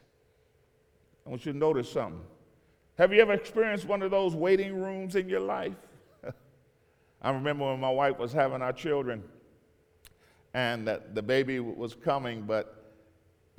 I 1.26 1.30
want 1.30 1.46
you 1.46 1.52
to 1.52 1.58
notice 1.58 1.92
something. 1.92 2.22
Have 2.98 3.14
you 3.14 3.22
ever 3.22 3.34
experienced 3.34 3.86
one 3.86 4.02
of 4.02 4.12
those 4.12 4.36
waiting 4.36 4.74
rooms 4.82 5.16
in 5.16 5.28
your 5.28 5.42
life? 5.42 5.76
I 7.22 7.32
remember 7.32 7.66
when 7.66 7.80
my 7.80 7.90
wife 7.90 8.18
was 8.18 8.32
having 8.32 8.62
our 8.62 8.74
children 8.74 9.24
and 10.54 10.88
that 10.88 11.16
the 11.16 11.22
baby 11.22 11.60
was 11.60 11.94
coming, 11.94 12.44
but 12.44 12.94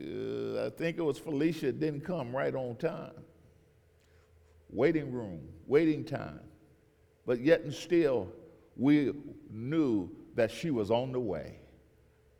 uh, 0.01 0.67
I 0.67 0.71
think 0.71 0.99
it 0.99 1.03
was 1.03 1.19
Felicia 1.19 1.73
didn't 1.73 2.01
come 2.01 2.35
right 2.35 2.55
on 2.55 2.77
time. 2.77 3.13
Waiting 4.71 5.13
room, 5.13 5.41
waiting 5.67 6.05
time. 6.05 6.41
But 7.27 7.41
yet 7.41 7.61
and 7.63 7.75
still, 7.75 8.29
we 8.77 9.13
knew 9.51 10.11
that 10.35 10.51
she 10.51 10.71
was 10.71 10.91
on 10.91 11.13
the 11.13 11.21
way. 11.21 11.57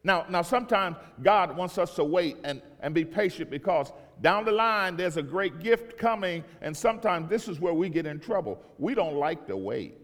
Now, 0.03 0.25
now 0.31 0.41
sometimes 0.41 0.97
God 1.23 1.55
wants 1.55 1.77
us 1.77 1.95
to 1.97 2.05
wait 2.05 2.39
and, 2.45 2.63
and 2.81 2.95
be 2.95 3.05
patient 3.05 3.51
because 3.51 3.93
down 4.23 4.47
the 4.47 4.53
line 4.53 4.97
there's 4.97 5.19
a 5.19 5.23
great 5.23 5.61
gift 5.61 5.99
coming, 5.99 6.43
and 6.63 6.75
sometimes 6.75 7.29
this 7.29 7.47
is 7.47 7.61
where 7.61 7.75
we 7.75 7.91
get 7.91 8.07
in 8.07 8.19
trouble. 8.19 8.63
We 8.79 8.95
don't 8.95 9.17
like 9.17 9.47
to 9.49 9.57
wait. 9.57 10.00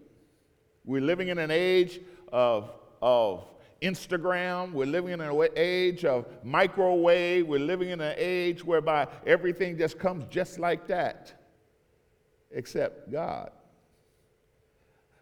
We're 0.86 1.02
living 1.02 1.28
in 1.28 1.38
an 1.38 1.50
age 1.50 2.00
of, 2.32 2.70
of 3.02 3.44
Instagram. 3.82 4.72
We're 4.72 4.86
living 4.86 5.12
in 5.12 5.20
an 5.20 5.48
age 5.56 6.04
of 6.04 6.26
microwave. 6.42 7.46
We're 7.46 7.58
living 7.58 7.90
in 7.90 8.00
an 8.00 8.14
age 8.16 8.64
whereby 8.64 9.08
everything 9.26 9.76
just 9.76 9.98
comes 9.98 10.24
just 10.30 10.58
like 10.58 10.86
that, 10.86 11.34
except 12.52 13.10
God. 13.10 13.50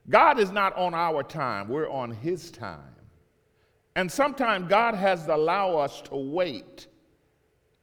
God 0.09 0.38
is 0.38 0.52
not 0.52 0.76
on 0.76 0.94
our 0.94 1.23
time, 1.23 1.68
we're 1.68 1.88
on 1.88 2.11
His 2.11 2.50
time. 2.50 2.94
And 3.97 4.11
sometimes 4.11 4.68
God 4.68 4.94
has 4.94 5.25
to 5.26 5.35
allow 5.35 5.76
us 5.78 6.02
to 6.02 6.16
wait 6.16 6.88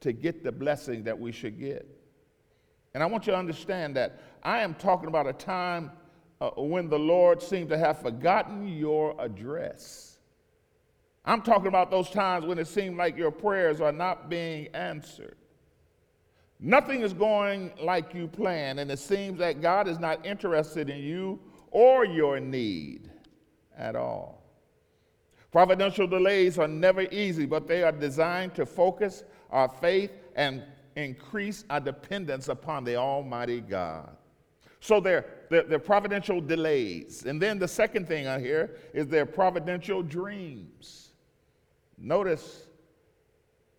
to 0.00 0.12
get 0.12 0.44
the 0.44 0.52
blessing 0.52 1.04
that 1.04 1.18
we 1.18 1.32
should 1.32 1.58
get. 1.58 1.86
And 2.94 3.02
I 3.02 3.06
want 3.06 3.26
you 3.26 3.32
to 3.32 3.38
understand 3.38 3.96
that 3.96 4.20
I 4.42 4.60
am 4.60 4.74
talking 4.74 5.08
about 5.08 5.26
a 5.26 5.32
time 5.32 5.90
uh, 6.42 6.50
when 6.60 6.88
the 6.88 6.98
Lord 6.98 7.40
seemed 7.40 7.68
to 7.68 7.78
have 7.78 8.02
forgotten 8.02 8.66
your 8.66 9.14
address. 9.20 10.18
I'm 11.24 11.40
talking 11.40 11.68
about 11.68 11.88
those 11.88 12.10
times 12.10 12.46
when 12.46 12.58
it 12.58 12.66
seemed 12.66 12.96
like 12.96 13.16
your 13.16 13.30
prayers 13.30 13.80
are 13.80 13.92
not 13.92 14.28
being 14.28 14.66
answered. 14.74 15.36
Nothing 16.58 17.02
is 17.02 17.12
going 17.12 17.72
like 17.80 18.12
you 18.12 18.26
planned, 18.26 18.80
and 18.80 18.90
it 18.90 18.98
seems 18.98 19.38
that 19.38 19.60
God 19.60 19.86
is 19.86 20.00
not 20.00 20.26
interested 20.26 20.90
in 20.90 20.98
you 20.98 21.38
or 21.70 22.04
your 22.04 22.40
need 22.40 23.08
at 23.78 23.94
all. 23.94 24.42
Providential 25.52 26.08
delays 26.08 26.58
are 26.58 26.66
never 26.66 27.02
easy, 27.02 27.46
but 27.46 27.68
they 27.68 27.84
are 27.84 27.92
designed 27.92 28.54
to 28.56 28.66
focus 28.66 29.22
our 29.50 29.68
faith 29.68 30.10
and 30.34 30.64
increase 30.96 31.64
our 31.70 31.78
dependence 31.78 32.48
upon 32.48 32.82
the 32.82 32.96
Almighty 32.96 33.60
God. 33.60 34.16
So 34.82 34.98
they're, 34.98 35.26
they're, 35.52 35.78
providential 35.78 36.40
delays. 36.40 37.24
And 37.26 37.40
then 37.40 37.58
the 37.58 37.68
second 37.68 38.08
thing 38.08 38.26
I 38.26 38.40
hear 38.40 38.76
is 38.92 39.06
their 39.06 39.26
providential 39.26 40.02
dreams. 40.02 41.12
Notice 41.98 42.66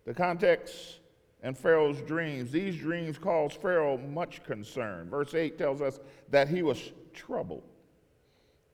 the 0.06 0.14
context 0.14 1.00
and 1.42 1.56
Pharaoh's 1.56 2.00
dreams. 2.02 2.50
These 2.50 2.76
dreams 2.76 3.18
caused 3.18 3.60
Pharaoh 3.60 3.98
much 3.98 4.42
concern. 4.44 5.10
Verse 5.10 5.34
8 5.34 5.58
tells 5.58 5.82
us 5.82 6.00
that 6.30 6.48
he 6.48 6.62
was 6.62 6.92
troubled. 7.12 7.64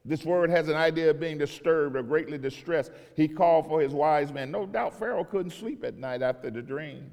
This 0.04 0.24
word 0.24 0.50
has 0.50 0.68
an 0.68 0.76
idea 0.76 1.10
of 1.10 1.20
being 1.20 1.36
disturbed 1.36 1.96
or 1.96 2.02
greatly 2.02 2.38
distressed. 2.38 2.92
He 3.16 3.28
called 3.28 3.66
for 3.66 3.80
his 3.80 3.92
wise 3.92 4.32
men. 4.32 4.50
No 4.50 4.66
doubt 4.66 4.98
Pharaoh 4.98 5.24
couldn't 5.24 5.50
sleep 5.50 5.84
at 5.84 5.96
night 5.96 6.22
after 6.22 6.50
the 6.50 6.62
dream. 6.62 7.10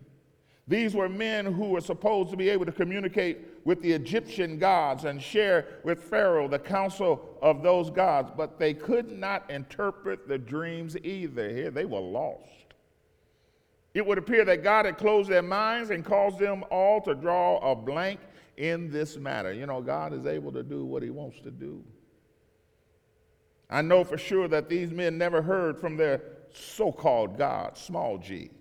These 0.67 0.95
were 0.95 1.07
men 1.07 1.45
who 1.45 1.69
were 1.69 1.81
supposed 1.81 2.29
to 2.31 2.37
be 2.37 2.49
able 2.49 2.65
to 2.65 2.73
communicate 2.73 3.39
with 3.63 3.81
the 3.81 3.91
Egyptian 3.93 4.59
gods 4.59 5.05
and 5.05 5.21
share 5.21 5.79
with 5.83 6.03
Pharaoh 6.03 6.49
the 6.49 6.59
counsel 6.59 7.37
of 7.41 7.63
those 7.63 7.89
gods, 7.89 8.31
but 8.35 8.59
they 8.59 8.73
could 8.73 9.11
not 9.11 9.49
interpret 9.49 10.27
the 10.27 10.37
dreams 10.37 10.97
either. 10.97 11.49
Here 11.49 11.71
they 11.71 11.85
were 11.85 12.01
lost. 12.01 12.43
It 13.93 14.05
would 14.05 14.17
appear 14.17 14.43
that 14.45 14.61
God 14.61 14.85
had 14.85 14.97
closed 14.97 15.29
their 15.29 15.41
minds 15.41 15.89
and 15.89 16.03
caused 16.03 16.37
them 16.37 16.65
all 16.69 17.01
to 17.01 17.15
draw 17.15 17.59
a 17.71 17.73
blank 17.73 18.19
in 18.57 18.91
this 18.91 19.17
matter. 19.17 19.53
You 19.53 19.65
know, 19.67 19.81
God 19.81 20.13
is 20.13 20.25
able 20.25 20.51
to 20.51 20.63
do 20.63 20.83
what 20.85 21.01
he 21.01 21.09
wants 21.09 21.39
to 21.41 21.51
do. 21.51 21.83
I 23.69 23.81
know 23.81 24.03
for 24.03 24.17
sure 24.17 24.47
that 24.49 24.69
these 24.69 24.91
men 24.91 25.17
never 25.17 25.41
heard 25.41 25.79
from 25.79 25.95
their 25.97 26.21
so 26.53 26.91
called 26.91 27.37
God, 27.37 27.77
small 27.77 28.17
g. 28.17 28.51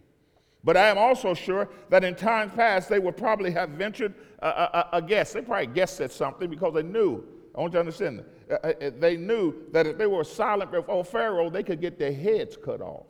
But 0.66 0.76
I 0.76 0.88
am 0.88 0.98
also 0.98 1.32
sure 1.32 1.68
that 1.90 2.02
in 2.02 2.16
times 2.16 2.52
past 2.56 2.88
they 2.88 2.98
would 2.98 3.16
probably 3.16 3.52
have 3.52 3.70
ventured 3.70 4.14
a, 4.40 4.48
a, 4.48 4.88
a 4.94 5.02
guess. 5.02 5.32
They 5.32 5.40
probably 5.40 5.68
guessed 5.68 6.00
at 6.00 6.10
something 6.10 6.50
because 6.50 6.74
they 6.74 6.82
knew. 6.82 7.24
I 7.54 7.60
want 7.60 7.72
you 7.72 7.76
to 7.76 7.80
understand. 7.80 8.24
Uh, 8.50 8.54
uh, 8.54 8.72
uh, 8.82 8.90
they 8.98 9.16
knew 9.16 9.54
that 9.70 9.86
if 9.86 9.96
they 9.96 10.08
were 10.08 10.24
silent 10.24 10.72
before 10.72 11.04
Pharaoh, 11.04 11.50
they 11.50 11.62
could 11.62 11.80
get 11.80 12.00
their 12.00 12.12
heads 12.12 12.56
cut 12.56 12.80
off. 12.80 13.06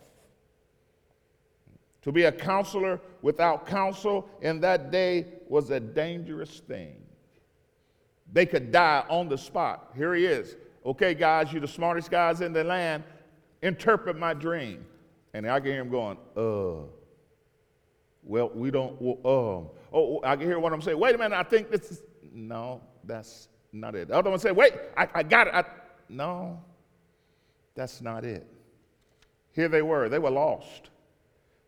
To 2.02 2.12
be 2.12 2.24
a 2.24 2.32
counselor 2.32 3.00
without 3.22 3.66
counsel 3.66 4.28
in 4.42 4.60
that 4.60 4.90
day 4.90 5.24
was 5.48 5.70
a 5.70 5.80
dangerous 5.80 6.60
thing. 6.60 6.96
They 8.34 8.44
could 8.44 8.70
die 8.70 9.02
on 9.08 9.30
the 9.30 9.38
spot. 9.38 9.92
Here 9.96 10.14
he 10.14 10.26
is. 10.26 10.56
Okay, 10.84 11.14
guys, 11.14 11.50
you're 11.52 11.62
the 11.62 11.68
smartest 11.68 12.10
guys 12.10 12.42
in 12.42 12.52
the 12.52 12.64
land. 12.64 13.02
Interpret 13.62 14.18
my 14.18 14.34
dream. 14.34 14.84
And 15.32 15.50
I 15.50 15.58
can 15.58 15.70
hear 15.70 15.80
him 15.80 15.88
going, 15.88 16.18
uh. 16.36 16.95
Well, 18.26 18.50
we 18.52 18.72
don't, 18.72 19.00
um, 19.00 19.16
oh, 19.24 19.70
oh, 19.92 20.20
I 20.24 20.34
can 20.34 20.46
hear 20.46 20.58
what 20.58 20.72
I'm 20.72 20.82
saying. 20.82 20.98
Wait 20.98 21.14
a 21.14 21.18
minute, 21.18 21.36
I 21.36 21.44
think 21.44 21.70
this 21.70 21.92
is, 21.92 22.02
no, 22.34 22.82
that's 23.04 23.48
not 23.72 23.94
it. 23.94 24.08
The 24.08 24.16
other 24.16 24.30
one 24.30 24.40
say, 24.40 24.50
wait, 24.50 24.72
I, 24.96 25.08
I 25.14 25.22
got 25.22 25.46
it. 25.46 25.54
I, 25.54 25.64
no, 26.08 26.60
that's 27.76 28.00
not 28.02 28.24
it. 28.24 28.46
Here 29.52 29.68
they 29.68 29.82
were, 29.82 30.08
they 30.08 30.18
were 30.18 30.30
lost. 30.30 30.90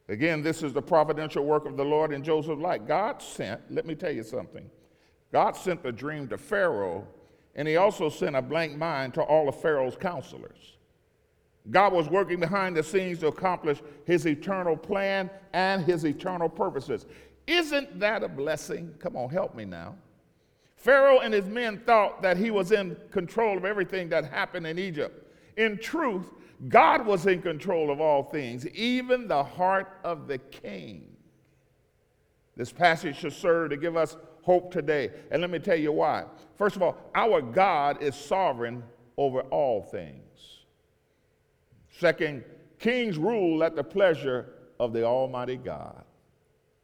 Again, 0.09 0.43
this 0.43 0.63
is 0.63 0.73
the 0.73 0.83
providential 0.83 1.45
work 1.45 1.65
of 1.65 1.77
the 1.77 1.85
Lord 1.85 2.13
in 2.13 2.25
Joseph's 2.25 2.61
life. 2.61 2.83
God 2.87 3.23
sent, 3.23 3.61
let 3.71 3.87
me 3.87 3.95
tell 3.95 4.11
you 4.11 4.25
something. 4.25 4.69
God 5.33 5.55
sent 5.55 5.83
the 5.83 5.93
dream 5.93 6.27
to 6.29 6.39
Pharaoh, 6.39 7.07
and 7.55 7.69
he 7.69 7.77
also 7.77 8.09
sent 8.09 8.35
a 8.35 8.43
blank 8.43 8.77
mind 8.77 9.15
to 9.15 9.23
all 9.23 9.49
of 9.49 9.61
Pharaoh's 9.61 9.97
counselors. 9.97 10.78
God 11.71 11.93
was 11.93 12.09
working 12.09 12.41
behind 12.41 12.77
the 12.77 12.83
scenes 12.83 13.19
to 13.21 13.29
accomplish 13.29 13.83
his 14.05 14.27
eternal 14.27 14.77
plan 14.77 15.31
and 15.53 15.85
his 15.85 16.05
eternal 16.05 16.49
purposes. 16.49 17.07
Isn't 17.47 17.99
that 18.01 18.23
a 18.23 18.29
blessing? 18.29 18.95
Come 18.99 19.17
on, 19.17 19.31
help 19.31 19.55
me 19.55 19.65
now. 19.65 19.95
Pharaoh 20.77 21.21
and 21.21 21.35
his 21.35 21.47
men 21.47 21.81
thought 21.85 22.23
that 22.23 22.37
he 22.37 22.51
was 22.51 22.73
in 22.73 22.97
control 23.11 23.57
of 23.57 23.65
everything 23.65 24.09
that 24.11 24.25
happened 24.25 24.67
in 24.67 24.79
Egypt. 24.79 25.33
In 25.57 25.77
truth, 25.79 26.33
God 26.69 27.05
was 27.05 27.27
in 27.27 27.43
control 27.43 27.91
of 27.91 28.01
all 28.01 28.23
things, 28.23 28.67
even 28.69 29.29
the 29.29 29.43
heart 29.43 29.99
of 30.05 30.29
the 30.29 30.39
king. 30.39 31.17
This 32.57 32.73
passage 32.73 33.17
should 33.17 33.33
serve 33.33 33.71
to 33.71 33.77
give 33.77 33.97
us 33.97 34.17
hope 34.43 34.73
today. 34.73 35.11
And 35.31 35.41
let 35.41 35.51
me 35.51 35.59
tell 35.59 35.79
you 35.79 35.93
why. 35.93 36.25
First 36.57 36.77
of 36.77 36.83
all, 36.83 36.97
our 37.15 37.41
God 37.41 38.03
is 38.03 38.15
sovereign 38.15 38.83
over 39.17 39.41
all 39.43 39.83
things. 39.83 40.28
Second, 41.99 42.45
kings 42.79 43.19
rule 43.19 43.65
at 43.65 43.75
the 43.75 43.83
pleasure 43.83 44.55
of 44.79 44.93
the 44.93 45.05
Almighty 45.05 45.57
God. 45.57 46.05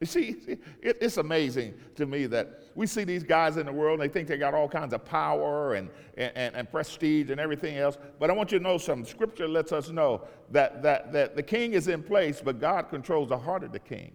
You 0.00 0.08
see, 0.08 0.36
it, 0.48 0.98
it's 1.00 1.18
amazing 1.18 1.74
to 1.94 2.04
me 2.04 2.26
that 2.26 2.62
we 2.74 2.88
see 2.88 3.04
these 3.04 3.22
guys 3.22 3.56
in 3.56 3.66
the 3.66 3.72
world 3.72 4.00
and 4.00 4.10
they 4.10 4.12
think 4.12 4.26
they 4.26 4.36
got 4.36 4.54
all 4.54 4.68
kinds 4.68 4.92
of 4.92 5.04
power 5.04 5.74
and, 5.74 5.88
and, 6.16 6.56
and 6.56 6.70
prestige 6.70 7.30
and 7.30 7.38
everything 7.38 7.78
else. 7.78 7.96
But 8.18 8.28
I 8.28 8.32
want 8.32 8.50
you 8.50 8.58
to 8.58 8.64
know 8.64 8.76
something. 8.76 9.06
Scripture 9.06 9.46
lets 9.46 9.70
us 9.70 9.88
know 9.88 10.26
that, 10.50 10.82
that, 10.82 11.12
that 11.12 11.36
the 11.36 11.42
king 11.44 11.74
is 11.74 11.86
in 11.86 12.02
place, 12.02 12.42
but 12.44 12.58
God 12.58 12.90
controls 12.90 13.28
the 13.28 13.38
heart 13.38 13.62
of 13.62 13.70
the 13.70 13.78
king. 13.78 14.10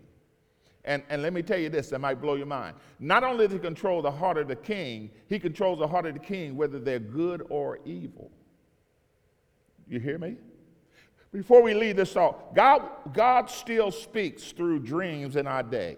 And, 0.84 1.02
and 1.10 1.22
let 1.22 1.32
me 1.32 1.42
tell 1.42 1.60
you 1.60 1.70
this, 1.70 1.90
that 1.92 2.00
might 2.00 2.22
blow 2.22 2.36
your 2.36 2.46
mind. 2.46 2.76
Not 3.00 3.24
only 3.24 3.48
does 3.48 3.54
he 3.54 3.60
control 3.60 4.02
the 4.02 4.12
heart 4.12 4.38
of 4.38 4.50
the 4.50 4.56
king, 4.58 5.12
he 5.28 5.40
controls 5.40 5.80
the 5.80 5.88
heart 5.88 6.06
of 6.06 6.14
the 6.14 6.20
king 6.20 6.58
whether 6.58 6.78
they're 6.78 7.00
good 7.00 7.48
or 7.50 7.80
evil. 7.86 8.32
You 9.88 10.02
hear 10.02 10.18
me? 10.18 10.36
Before 11.32 11.62
we 11.62 11.74
leave 11.74 11.96
this 11.96 12.16
off, 12.16 12.36
God, 12.56 12.90
God 13.14 13.50
still 13.50 13.92
speaks 13.92 14.52
through 14.52 14.80
dreams 14.80 15.36
in 15.36 15.46
our 15.46 15.64
day. 15.64 15.98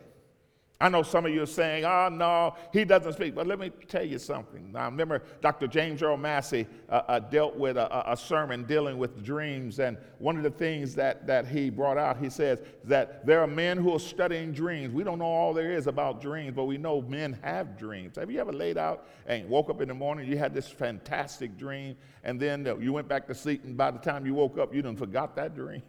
I 0.82 0.90
know 0.90 1.04
some 1.04 1.28
of 1.28 1.32
you 1.32 1.44
are 1.44 1.48
saying, 1.48 1.86
oh, 1.86 2.10
no, 2.10 2.56
he 2.74 2.84
doesn't 2.86 3.14
speak. 3.14 3.36
But 3.36 3.46
let 3.46 3.60
me 3.60 3.70
tell 3.88 4.04
you 4.04 4.18
something. 4.18 4.72
Now, 4.72 4.86
remember, 4.86 5.22
Dr. 5.40 5.68
James 5.68 6.02
Earl 6.02 6.18
Massey 6.18 6.66
uh, 6.90 7.04
uh, 7.08 7.20
dealt 7.20 7.56
with 7.56 7.78
a, 7.78 8.12
a, 8.12 8.18
sermon 8.18 8.64
dealing 8.64 8.98
with 8.98 9.24
dreams. 9.24 9.80
And 9.80 9.96
one 10.18 10.38
of 10.38 10.44
the 10.44 10.50
things 10.50 10.96
that, 10.96 11.28
that 11.28 11.48
he 11.48 11.70
brought 11.70 12.00
out, 12.00 12.18
he 12.18 12.32
says 12.32 12.64
that 12.86 13.24
there 13.28 13.42
are 13.42 13.48
men 13.48 13.78
who 13.78 13.94
are 13.94 14.00
studying 14.00 14.52
dreams. 14.54 14.92
We 14.92 15.04
don't 15.04 15.20
know 15.20 15.26
all 15.26 15.54
there 15.54 15.72
is 15.72 15.86
about 15.86 16.20
dreams, 16.20 16.54
but 16.56 16.66
we 16.66 16.80
know 16.80 17.04
men 17.04 17.38
have 17.44 17.78
dreams. 17.78 18.16
Have 18.18 18.32
you 18.32 18.40
ever 18.40 18.52
laid 18.52 18.80
out 18.80 19.06
and 19.28 19.48
woke 19.48 19.70
up 19.70 19.82
in 19.82 19.88
the 19.88 19.94
morning, 19.94 20.28
you 20.28 20.38
had 20.40 20.52
this 20.52 20.68
fantastic 20.68 21.58
dream, 21.58 21.96
and 22.24 22.40
then 22.40 22.66
you 22.82 22.92
went 22.92 23.08
back 23.08 23.28
to 23.28 23.36
sleep, 23.36 23.64
and 23.66 23.78
by 23.78 23.92
the 23.92 24.00
time 24.00 24.26
you 24.26 24.34
woke 24.34 24.58
up, 24.58 24.74
you 24.74 24.82
done 24.82 24.96
forgot 24.96 25.36
that 25.36 25.54
dream? 25.54 25.84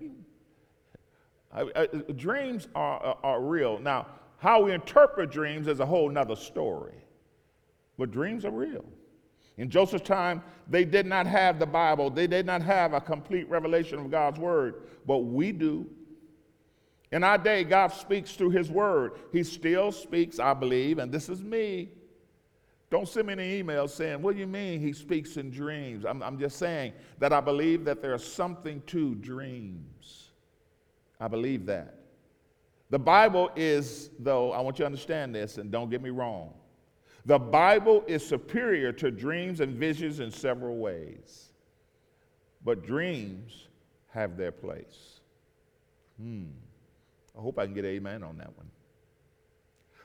dreams 2.17 2.69
are, 2.75 2.99
are, 2.99 3.19
are 3.23 3.41
real. 3.41 3.79
Now, 3.79 4.07
how 4.43 4.61
we 4.65 4.73
interpret 4.73 5.31
dreams 5.31 5.69
is 5.69 5.79
a 5.79 5.87
whole 5.87 6.09
nother 6.09 6.35
story. 6.35 6.97
But 7.97 8.11
dreams 8.11 8.45
are 8.45 8.51
real. 8.51 8.85
In 9.57 9.71
Joseph's 9.71 10.03
time, 10.03 10.43
they 10.69 10.85
did 10.85 11.07
not 11.07 11.29
have 11.29 11.61
the 11.61 11.67
Bible, 11.67 12.11
they 12.11 12.27
did 12.27 12.45
not 12.45 12.61
have 12.61 12.93
a 12.93 13.01
complete 13.01 13.49
revelation 13.49 14.01
of 14.01 14.11
God's 14.11 14.41
word, 14.41 14.83
but 15.07 15.19
we 15.19 15.53
do. 15.53 15.87
In 17.13 17.23
our 17.23 17.39
day, 17.39 17.63
God 17.63 17.93
speaks 17.93 18.33
through 18.33 18.51
his 18.51 18.69
word. 18.69 19.13
He 19.31 19.45
still 19.45 19.93
speaks, 19.93 20.41
I 20.41 20.55
believe, 20.55 20.99
and 20.99 21.13
this 21.13 21.29
is 21.29 21.45
me. 21.45 21.91
Don't 22.91 23.07
send 23.07 23.29
me 23.29 23.35
any 23.35 23.63
emails 23.63 23.91
saying, 23.91 24.23
What 24.23 24.35
do 24.35 24.41
you 24.41 24.49
mean 24.49 24.81
he 24.81 24.93
speaks 24.93 25.37
in 25.37 25.53
dreams? 25.53 26.05
I'm, 26.05 26.21
I'm 26.21 26.41
just 26.41 26.59
saying 26.59 26.95
that 27.21 27.33
I 27.33 27.41
believe 27.41 27.85
that 27.85 28.03
there's 28.03 28.25
something 28.25 28.83
to 28.89 29.15
dreams. 29.15 30.31
I 31.21 31.29
believe 31.29 31.65
that. 31.67 32.02
The 32.93 32.99
Bible 32.99 33.51
is, 33.57 34.11
though, 34.19 34.53
I 34.53 34.61
want 34.61 34.79
you 34.79 34.83
to 34.83 34.87
understand 34.87 35.35
this 35.35 35.57
and 35.57 35.71
don't 35.71 35.89
get 35.89 36.03
me 36.03 36.11
wrong. 36.11 36.53
The 37.25 37.39
Bible 37.39 38.05
is 38.07 38.25
superior 38.25 38.93
to 38.93 39.11
dreams 39.11 39.61
and 39.61 39.75
visions 39.75 40.21
in 40.21 40.31
several 40.31 40.77
ways. 40.77 41.53
But 42.63 42.85
dreams 42.85 43.69
have 44.11 44.37
their 44.37 44.53
place. 44.53 45.21
Hmm. 46.21 46.49
I 47.35 47.41
hope 47.41 47.59
I 47.59 47.65
can 47.65 47.73
get 47.73 47.87
amen 47.87 48.23
on 48.23 48.37
that 48.37 48.55
one. 48.59 48.71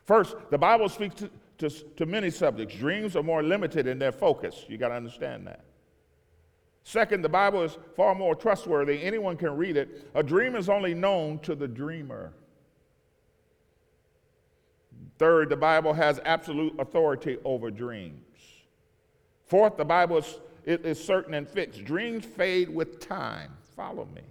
First, 0.05 0.37
the 0.49 0.57
Bible 0.57 0.87
speaks 0.87 1.15
to, 1.15 1.29
to, 1.57 1.69
to 1.69 2.05
many 2.05 2.29
subjects. 2.29 2.73
Dreams 2.73 3.17
are 3.17 3.23
more 3.23 3.43
limited 3.43 3.87
in 3.87 3.99
their 3.99 4.13
focus. 4.13 4.63
You 4.69 4.77
got 4.77 4.89
to 4.89 4.95
understand 4.95 5.45
that. 5.47 5.65
Second, 6.85 7.21
the 7.21 7.27
Bible 7.27 7.63
is 7.63 7.77
far 7.97 8.15
more 8.15 8.33
trustworthy. 8.33 9.03
Anyone 9.03 9.35
can 9.35 9.57
read 9.57 9.75
it. 9.75 10.09
A 10.15 10.23
dream 10.23 10.55
is 10.55 10.69
only 10.69 10.93
known 10.93 11.39
to 11.39 11.53
the 11.53 11.67
dreamer. 11.67 12.31
Third, 15.17 15.49
the 15.49 15.57
Bible 15.57 15.93
has 15.93 16.19
absolute 16.25 16.75
authority 16.79 17.37
over 17.43 17.71
dreams. 17.71 18.21
Fourth, 19.45 19.77
the 19.77 19.85
Bible 19.85 20.17
is, 20.17 20.39
it 20.65 20.85
is 20.85 21.03
certain 21.03 21.33
and 21.33 21.47
fixed. 21.47 21.83
Dreams 21.85 22.25
fade 22.25 22.69
with 22.69 22.99
time. 22.99 23.51
Follow 23.75 24.07
me. 24.13 24.21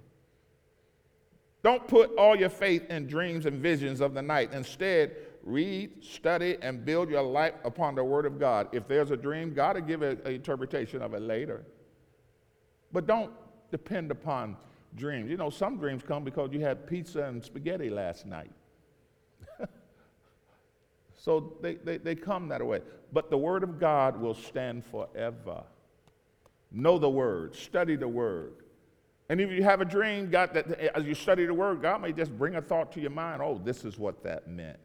Don't 1.63 1.89
put 1.89 2.15
all 2.17 2.37
your 2.37 2.51
faith 2.51 2.89
in 2.91 3.07
dreams 3.09 3.47
and 3.47 3.61
visions 3.61 4.01
of 4.01 4.15
the 4.15 4.23
night. 4.23 4.53
Instead, 4.53 5.17
read, 5.43 6.05
study, 6.05 6.57
and 6.63 6.85
build 6.85 7.11
your 7.11 7.23
life 7.23 7.55
upon 7.65 7.95
the 7.95 8.05
Word 8.05 8.27
of 8.27 8.39
God. 8.39 8.69
If 8.73 8.87
there's 8.87 9.11
a 9.11 9.17
dream, 9.17 9.55
God 9.55 9.77
will 9.77 9.83
give 9.83 10.03
an 10.03 10.21
interpretation 10.27 11.03
of 11.03 11.15
it 11.15 11.23
later. 11.23 11.65
But 12.93 13.07
don't 13.07 13.33
depend 13.73 14.11
upon 14.13 14.57
dreams. 14.95 15.31
You 15.31 15.37
know, 15.37 15.51
some 15.51 15.79
dreams 15.79 16.03
come 16.07 16.23
because 16.23 16.53
you 16.53 16.61
had 16.61 16.87
pizza 16.87 17.25
and 17.25 17.45
spaghetti 17.45 17.91
last 17.91 18.27
night. 18.27 18.53
So 21.27 21.55
they, 21.61 21.75
they, 21.75 21.99
they 21.99 22.15
come 22.15 22.47
that 22.51 22.65
way. 22.65 22.83
But 23.13 23.31
the 23.31 23.37
Word 23.37 23.65
of 23.65 23.81
God 23.81 24.21
will 24.21 24.33
stand 24.33 24.85
forever. 24.85 25.65
Know 26.71 27.01
the 27.01 27.11
Word, 27.11 27.57
study 27.57 27.97
the 27.97 28.07
Word. 28.07 28.53
And 29.29 29.41
if 29.41 29.51
you 29.51 29.65
have 29.65 29.81
a 29.81 29.85
dream, 29.85 30.31
God, 30.31 30.55
that 30.55 30.71
as 30.97 31.05
you 31.05 31.15
study 31.15 31.45
the 31.45 31.53
Word, 31.53 31.83
God 31.83 32.01
may 32.01 32.13
just 32.13 32.39
bring 32.39 32.55
a 32.55 32.63
thought 32.63 32.93
to 32.93 33.01
your 33.01 33.11
mind. 33.11 33.43
Oh, 33.43 33.61
this 33.65 33.85
is 33.85 33.99
what 33.99 34.23
that 34.23 34.47
meant. 34.47 34.79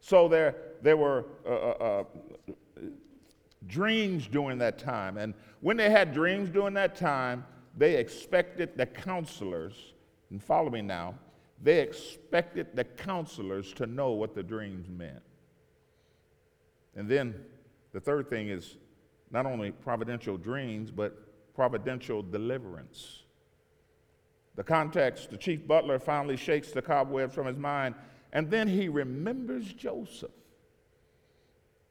So 0.00 0.26
there, 0.26 0.56
there 0.82 0.96
were 0.96 1.24
uh, 1.46 1.50
uh, 1.50 1.74
uh, 1.80 2.04
dreams 3.68 4.26
during 4.26 4.58
that 4.58 4.76
time. 4.76 5.18
And 5.18 5.34
when 5.60 5.76
they 5.76 5.88
had 5.88 6.12
dreams 6.12 6.50
during 6.50 6.74
that 6.74 6.96
time, 6.96 7.46
they 7.76 7.94
expected 7.94 8.76
the 8.76 8.86
counselors, 8.86 9.92
and 10.30 10.42
follow 10.42 10.68
me 10.68 10.82
now, 10.82 11.14
they 11.62 11.78
expected 11.78 12.74
the 12.74 12.82
counselors 12.82 13.72
to 13.74 13.86
know 13.86 14.10
what 14.10 14.34
the 14.34 14.42
dreams 14.42 14.88
meant. 14.88 15.22
And 16.96 17.08
then 17.08 17.34
the 17.92 18.00
third 18.00 18.28
thing 18.28 18.48
is 18.48 18.76
not 19.30 19.46
only 19.46 19.72
providential 19.72 20.36
dreams, 20.36 20.90
but 20.90 21.54
providential 21.54 22.22
deliverance. 22.22 23.22
The 24.56 24.64
context 24.64 25.30
the 25.30 25.36
chief 25.36 25.66
butler 25.66 25.98
finally 25.98 26.36
shakes 26.36 26.70
the 26.70 26.82
cobwebs 26.82 27.34
from 27.34 27.46
his 27.46 27.56
mind, 27.56 27.94
and 28.32 28.50
then 28.50 28.68
he 28.68 28.88
remembers 28.88 29.72
Joseph. 29.72 30.30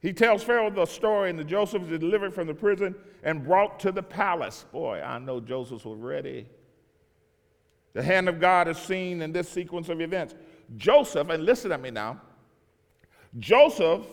He 0.01 0.11
tells 0.11 0.43
Pharaoh 0.43 0.69
the 0.69 0.85
story, 0.85 1.29
and 1.29 1.39
the 1.39 1.45
Joseph 1.45 1.83
is 1.83 1.99
delivered 1.99 2.33
from 2.33 2.47
the 2.47 2.53
prison 2.53 2.93
and 3.23 3.43
brought 3.43 3.79
to 3.81 3.91
the 3.91 4.03
palace. 4.03 4.65
Boy, 4.71 5.01
I 5.01 5.17
know 5.17 5.39
Joseph 5.39 5.85
was 5.85 5.97
ready. 5.97 6.45
The 7.93 8.03
hand 8.03 8.27
of 8.27 8.39
God 8.41 8.67
is 8.67 8.77
seen 8.77 9.21
in 9.21 9.31
this 9.31 9.47
sequence 9.47 9.87
of 9.87 10.01
events. 10.01 10.35
Joseph, 10.75 11.29
and 11.29 11.45
listen 11.45 11.69
to 11.69 11.77
me 11.77 11.91
now, 11.91 12.19
Joseph 13.39 14.05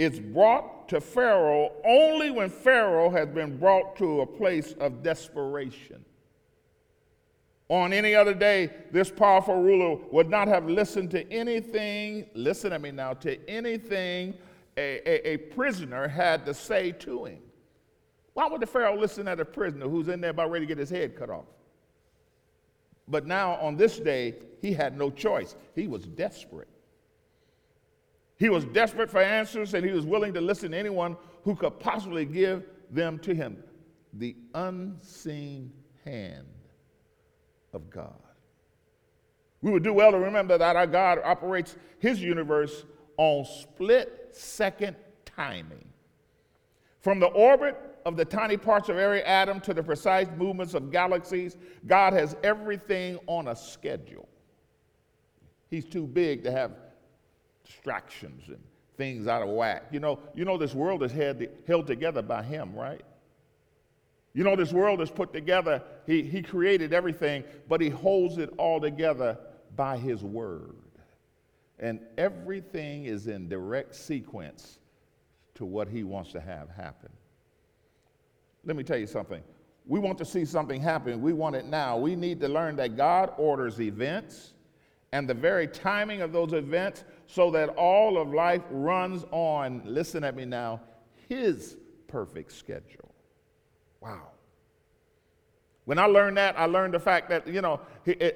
is 0.00 0.18
brought 0.18 0.88
to 0.88 0.98
Pharaoh 0.98 1.72
only 1.84 2.30
when 2.30 2.48
Pharaoh 2.48 3.10
has 3.10 3.28
been 3.28 3.58
brought 3.58 3.96
to 3.96 4.22
a 4.22 4.26
place 4.26 4.72
of 4.80 5.02
desperation. 5.02 6.02
On 7.68 7.92
any 7.92 8.14
other 8.14 8.32
day, 8.32 8.70
this 8.92 9.10
powerful 9.10 9.60
ruler 9.60 10.00
would 10.10 10.30
not 10.30 10.48
have 10.48 10.70
listened 10.70 11.10
to 11.10 11.30
anything, 11.30 12.24
listen 12.32 12.70
to 12.70 12.78
me 12.78 12.92
now, 12.92 13.12
to 13.12 13.46
anything 13.46 14.32
a, 14.78 15.06
a, 15.06 15.34
a 15.34 15.36
prisoner 15.36 16.08
had 16.08 16.46
to 16.46 16.54
say 16.54 16.92
to 16.92 17.26
him. 17.26 17.40
Why 18.32 18.48
would 18.48 18.62
the 18.62 18.66
Pharaoh 18.66 18.98
listen 18.98 19.26
to 19.26 19.32
a 19.32 19.44
prisoner 19.44 19.86
who's 19.86 20.08
in 20.08 20.22
there 20.22 20.30
about 20.30 20.50
ready 20.50 20.64
to 20.64 20.68
get 20.68 20.78
his 20.78 20.88
head 20.88 21.14
cut 21.14 21.28
off? 21.28 21.44
But 23.06 23.26
now, 23.26 23.56
on 23.56 23.76
this 23.76 23.98
day, 23.98 24.36
he 24.62 24.72
had 24.72 24.96
no 24.96 25.10
choice. 25.10 25.56
He 25.74 25.88
was 25.88 26.06
desperate. 26.06 26.69
He 28.40 28.48
was 28.48 28.64
desperate 28.64 29.10
for 29.10 29.20
answers 29.20 29.74
and 29.74 29.84
he 29.84 29.92
was 29.92 30.06
willing 30.06 30.32
to 30.32 30.40
listen 30.40 30.72
to 30.72 30.78
anyone 30.78 31.16
who 31.44 31.54
could 31.54 31.78
possibly 31.78 32.24
give 32.24 32.64
them 32.90 33.18
to 33.20 33.34
him. 33.34 33.62
The 34.14 34.34
unseen 34.54 35.70
hand 36.06 36.46
of 37.74 37.90
God. 37.90 38.16
We 39.60 39.70
would 39.70 39.82
do 39.82 39.92
well 39.92 40.10
to 40.10 40.18
remember 40.18 40.56
that 40.56 40.74
our 40.74 40.86
God 40.86 41.20
operates 41.22 41.76
his 41.98 42.22
universe 42.22 42.84
on 43.18 43.44
split 43.44 44.30
second 44.32 44.96
timing. 45.26 45.84
From 47.00 47.20
the 47.20 47.26
orbit 47.26 47.76
of 48.06 48.16
the 48.16 48.24
tiny 48.24 48.56
parts 48.56 48.88
of 48.88 48.96
every 48.96 49.22
atom 49.22 49.60
to 49.60 49.74
the 49.74 49.82
precise 49.82 50.28
movements 50.38 50.72
of 50.72 50.90
galaxies, 50.90 51.58
God 51.86 52.14
has 52.14 52.34
everything 52.42 53.18
on 53.26 53.48
a 53.48 53.56
schedule. 53.56 54.28
He's 55.68 55.84
too 55.84 56.06
big 56.06 56.42
to 56.44 56.50
have 56.50 56.72
distractions 57.70 58.48
and 58.48 58.58
things 58.96 59.26
out 59.26 59.42
of 59.42 59.48
whack. 59.48 59.84
You 59.90 60.00
know, 60.00 60.18
you 60.34 60.44
know 60.44 60.58
this 60.58 60.74
world 60.74 61.02
is 61.02 61.12
held, 61.12 61.42
held 61.66 61.86
together 61.86 62.22
by 62.22 62.42
him, 62.42 62.74
right? 62.74 63.02
You 64.34 64.44
know, 64.44 64.56
this 64.56 64.72
world 64.72 65.00
is 65.00 65.10
put 65.10 65.32
together. 65.32 65.82
He, 66.06 66.22
he 66.22 66.42
created 66.42 66.92
everything, 66.92 67.44
but 67.68 67.80
he 67.80 67.88
holds 67.88 68.38
it 68.38 68.50
all 68.58 68.80
together 68.80 69.38
by 69.76 69.96
his 69.96 70.22
word. 70.22 70.76
And 71.78 72.00
everything 72.18 73.06
is 73.06 73.26
in 73.26 73.48
direct 73.48 73.94
sequence 73.94 74.78
to 75.54 75.64
what 75.64 75.88
he 75.88 76.04
wants 76.04 76.32
to 76.32 76.40
have 76.40 76.68
happen. 76.70 77.10
Let 78.64 78.76
me 78.76 78.82
tell 78.82 78.98
you 78.98 79.06
something. 79.06 79.42
We 79.86 79.98
want 79.98 80.18
to 80.18 80.24
see 80.24 80.44
something 80.44 80.80
happen. 80.80 81.22
We 81.22 81.32
want 81.32 81.56
it 81.56 81.66
now. 81.66 81.96
We 81.96 82.14
need 82.14 82.40
to 82.40 82.48
learn 82.48 82.76
that 82.76 82.96
God 82.96 83.32
orders 83.38 83.80
events 83.80 84.52
and 85.12 85.28
the 85.28 85.34
very 85.34 85.66
timing 85.66 86.22
of 86.22 86.32
those 86.32 86.52
events 86.52 87.04
so 87.32 87.50
that 87.52 87.68
all 87.70 88.18
of 88.18 88.32
life 88.32 88.62
runs 88.70 89.24
on, 89.30 89.82
listen 89.84 90.24
at 90.24 90.34
me 90.34 90.44
now, 90.44 90.80
his 91.28 91.76
perfect 92.08 92.50
schedule. 92.52 93.14
Wow. 94.00 94.30
When 95.84 95.98
I 95.98 96.06
learned 96.06 96.36
that, 96.38 96.58
I 96.58 96.66
learned 96.66 96.94
the 96.94 97.00
fact 97.00 97.28
that, 97.30 97.46
you 97.46 97.60
know, 97.60 97.80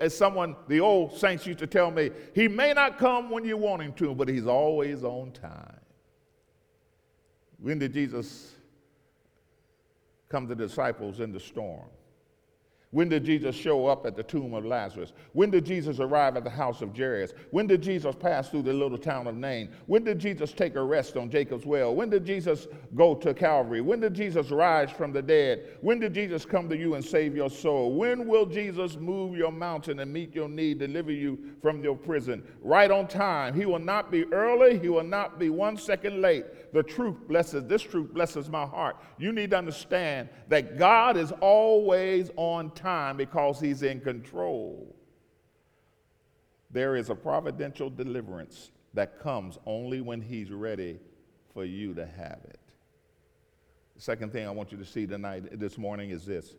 as 0.00 0.16
someone, 0.16 0.54
the 0.68 0.80
old 0.80 1.16
saints 1.16 1.46
used 1.46 1.58
to 1.58 1.66
tell 1.66 1.90
me, 1.90 2.10
he 2.34 2.46
may 2.46 2.72
not 2.72 2.98
come 2.98 3.30
when 3.30 3.44
you 3.44 3.56
want 3.56 3.82
him 3.82 3.92
to, 3.94 4.14
but 4.14 4.28
he's 4.28 4.46
always 4.46 5.02
on 5.02 5.32
time. 5.32 5.80
When 7.58 7.78
did 7.78 7.94
Jesus 7.94 8.52
come 10.28 10.46
to 10.48 10.54
the 10.54 10.66
disciples 10.66 11.20
in 11.20 11.32
the 11.32 11.40
storm? 11.40 11.88
When 12.94 13.08
did 13.08 13.24
Jesus 13.24 13.56
show 13.56 13.88
up 13.88 14.06
at 14.06 14.14
the 14.14 14.22
tomb 14.22 14.54
of 14.54 14.64
Lazarus? 14.64 15.14
When 15.32 15.50
did 15.50 15.66
Jesus 15.66 15.98
arrive 15.98 16.36
at 16.36 16.44
the 16.44 16.50
house 16.50 16.80
of 16.80 16.96
Jairus? 16.96 17.32
When 17.50 17.66
did 17.66 17.82
Jesus 17.82 18.14
pass 18.14 18.48
through 18.48 18.62
the 18.62 18.72
little 18.72 18.96
town 18.96 19.26
of 19.26 19.34
Nain? 19.34 19.70
When 19.86 20.04
did 20.04 20.20
Jesus 20.20 20.52
take 20.52 20.76
a 20.76 20.82
rest 20.82 21.16
on 21.16 21.28
Jacob's 21.28 21.66
well? 21.66 21.92
When 21.92 22.08
did 22.08 22.24
Jesus 22.24 22.68
go 22.94 23.16
to 23.16 23.34
Calvary? 23.34 23.80
When 23.80 23.98
did 23.98 24.14
Jesus 24.14 24.52
rise 24.52 24.92
from 24.92 25.12
the 25.12 25.22
dead? 25.22 25.76
When 25.80 25.98
did 25.98 26.14
Jesus 26.14 26.44
come 26.44 26.68
to 26.68 26.76
you 26.76 26.94
and 26.94 27.04
save 27.04 27.34
your 27.34 27.50
soul? 27.50 27.96
When 27.96 28.28
will 28.28 28.46
Jesus 28.46 28.94
move 28.94 29.36
your 29.36 29.50
mountain 29.50 29.98
and 29.98 30.12
meet 30.12 30.32
your 30.32 30.48
need, 30.48 30.78
deliver 30.78 31.10
you 31.10 31.36
from 31.60 31.82
your 31.82 31.96
prison? 31.96 32.44
Right 32.62 32.92
on 32.92 33.08
time. 33.08 33.54
He 33.54 33.66
will 33.66 33.80
not 33.80 34.12
be 34.12 34.24
early, 34.32 34.78
he 34.78 34.88
will 34.88 35.02
not 35.02 35.40
be 35.40 35.50
one 35.50 35.76
second 35.76 36.20
late. 36.20 36.72
The 36.72 36.84
truth 36.84 37.16
blesses, 37.26 37.64
this 37.66 37.82
truth 37.82 38.14
blesses 38.14 38.48
my 38.48 38.66
heart. 38.66 38.98
You 39.18 39.32
need 39.32 39.50
to 39.50 39.58
understand 39.58 40.28
that 40.48 40.78
God 40.78 41.16
is 41.16 41.32
always 41.40 42.30
on 42.36 42.70
time 42.70 42.83
because 43.16 43.60
He's 43.60 43.82
in 43.82 44.00
control. 44.00 44.94
There 46.70 46.96
is 46.96 47.10
a 47.10 47.14
providential 47.14 47.88
deliverance 47.88 48.70
that 48.94 49.20
comes 49.20 49.58
only 49.66 50.00
when 50.00 50.20
He's 50.20 50.50
ready 50.50 50.98
for 51.52 51.64
you 51.64 51.94
to 51.94 52.04
have 52.04 52.40
it. 52.44 52.58
The 53.96 54.02
second 54.02 54.32
thing 54.32 54.46
I 54.46 54.50
want 54.50 54.72
you 54.72 54.78
to 54.78 54.84
see 54.84 55.06
tonight, 55.06 55.58
this 55.58 55.78
morning, 55.78 56.10
is 56.10 56.26
this 56.26 56.56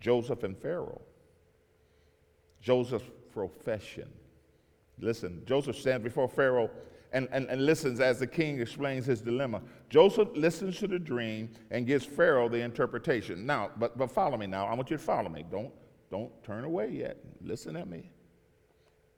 Joseph 0.00 0.44
and 0.44 0.56
Pharaoh. 0.56 1.02
Joseph's 2.60 3.10
profession. 3.32 4.08
Listen, 5.00 5.42
Joseph 5.46 5.76
stands 5.76 6.02
before 6.02 6.28
Pharaoh 6.28 6.70
and, 7.12 7.28
and, 7.32 7.46
and 7.48 7.64
listens 7.64 8.00
as 8.00 8.18
the 8.18 8.26
king 8.26 8.60
explains 8.60 9.06
his 9.06 9.20
dilemma. 9.20 9.62
Joseph 9.88 10.28
listens 10.34 10.78
to 10.78 10.86
the 10.86 10.98
dream 10.98 11.50
and 11.70 11.86
gives 11.86 12.04
Pharaoh 12.04 12.48
the 12.48 12.60
interpretation. 12.60 13.46
Now, 13.46 13.70
but, 13.78 13.96
but 13.96 14.10
follow 14.10 14.36
me 14.36 14.46
now. 14.46 14.66
I 14.66 14.74
want 14.74 14.90
you 14.90 14.96
to 14.96 15.02
follow 15.02 15.28
me. 15.28 15.44
Don't, 15.50 15.72
don't 16.10 16.30
turn 16.44 16.64
away 16.64 16.90
yet. 16.90 17.16
Listen 17.42 17.76
at 17.76 17.88
me. 17.88 18.10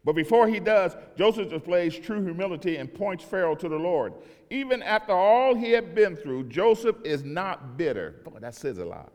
But 0.02 0.14
before 0.14 0.48
he 0.48 0.60
does, 0.60 0.96
Joseph 1.16 1.50
displays 1.50 1.98
true 1.98 2.22
humility 2.22 2.76
and 2.76 2.92
points 2.92 3.22
Pharaoh 3.22 3.54
to 3.56 3.68
the 3.68 3.76
Lord. 3.76 4.14
Even 4.48 4.82
after 4.82 5.12
all 5.12 5.54
he 5.54 5.72
had 5.72 5.94
been 5.94 6.16
through, 6.16 6.44
Joseph 6.44 6.96
is 7.04 7.22
not 7.22 7.76
bitter. 7.76 8.22
Boy, 8.24 8.38
that 8.40 8.54
says 8.54 8.78
a 8.78 8.84
lot. 8.84 9.12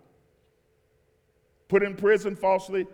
Put 1.67 1.81
in 1.81 1.95
prison 1.95 2.35
falsely, 2.35 2.85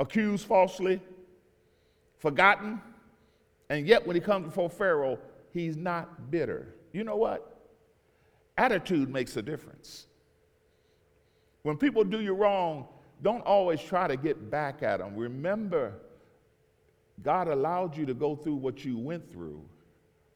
accused 0.00 0.46
falsely, 0.46 1.00
forgotten 2.18 2.80
and 3.72 3.86
yet, 3.86 4.06
when 4.06 4.14
he 4.14 4.20
comes 4.20 4.44
before 4.44 4.68
Pharaoh, 4.68 5.18
he's 5.50 5.78
not 5.78 6.30
bitter. 6.30 6.74
You 6.92 7.04
know 7.04 7.16
what? 7.16 7.58
Attitude 8.58 9.08
makes 9.08 9.34
a 9.38 9.42
difference. 9.42 10.08
When 11.62 11.78
people 11.78 12.04
do 12.04 12.20
you 12.20 12.34
wrong, 12.34 12.86
don't 13.22 13.40
always 13.46 13.80
try 13.80 14.06
to 14.06 14.18
get 14.18 14.50
back 14.50 14.82
at 14.82 14.98
them. 14.98 15.16
Remember, 15.16 15.94
God 17.22 17.48
allowed 17.48 17.96
you 17.96 18.04
to 18.04 18.12
go 18.12 18.36
through 18.36 18.56
what 18.56 18.84
you 18.84 18.98
went 18.98 19.32
through 19.32 19.64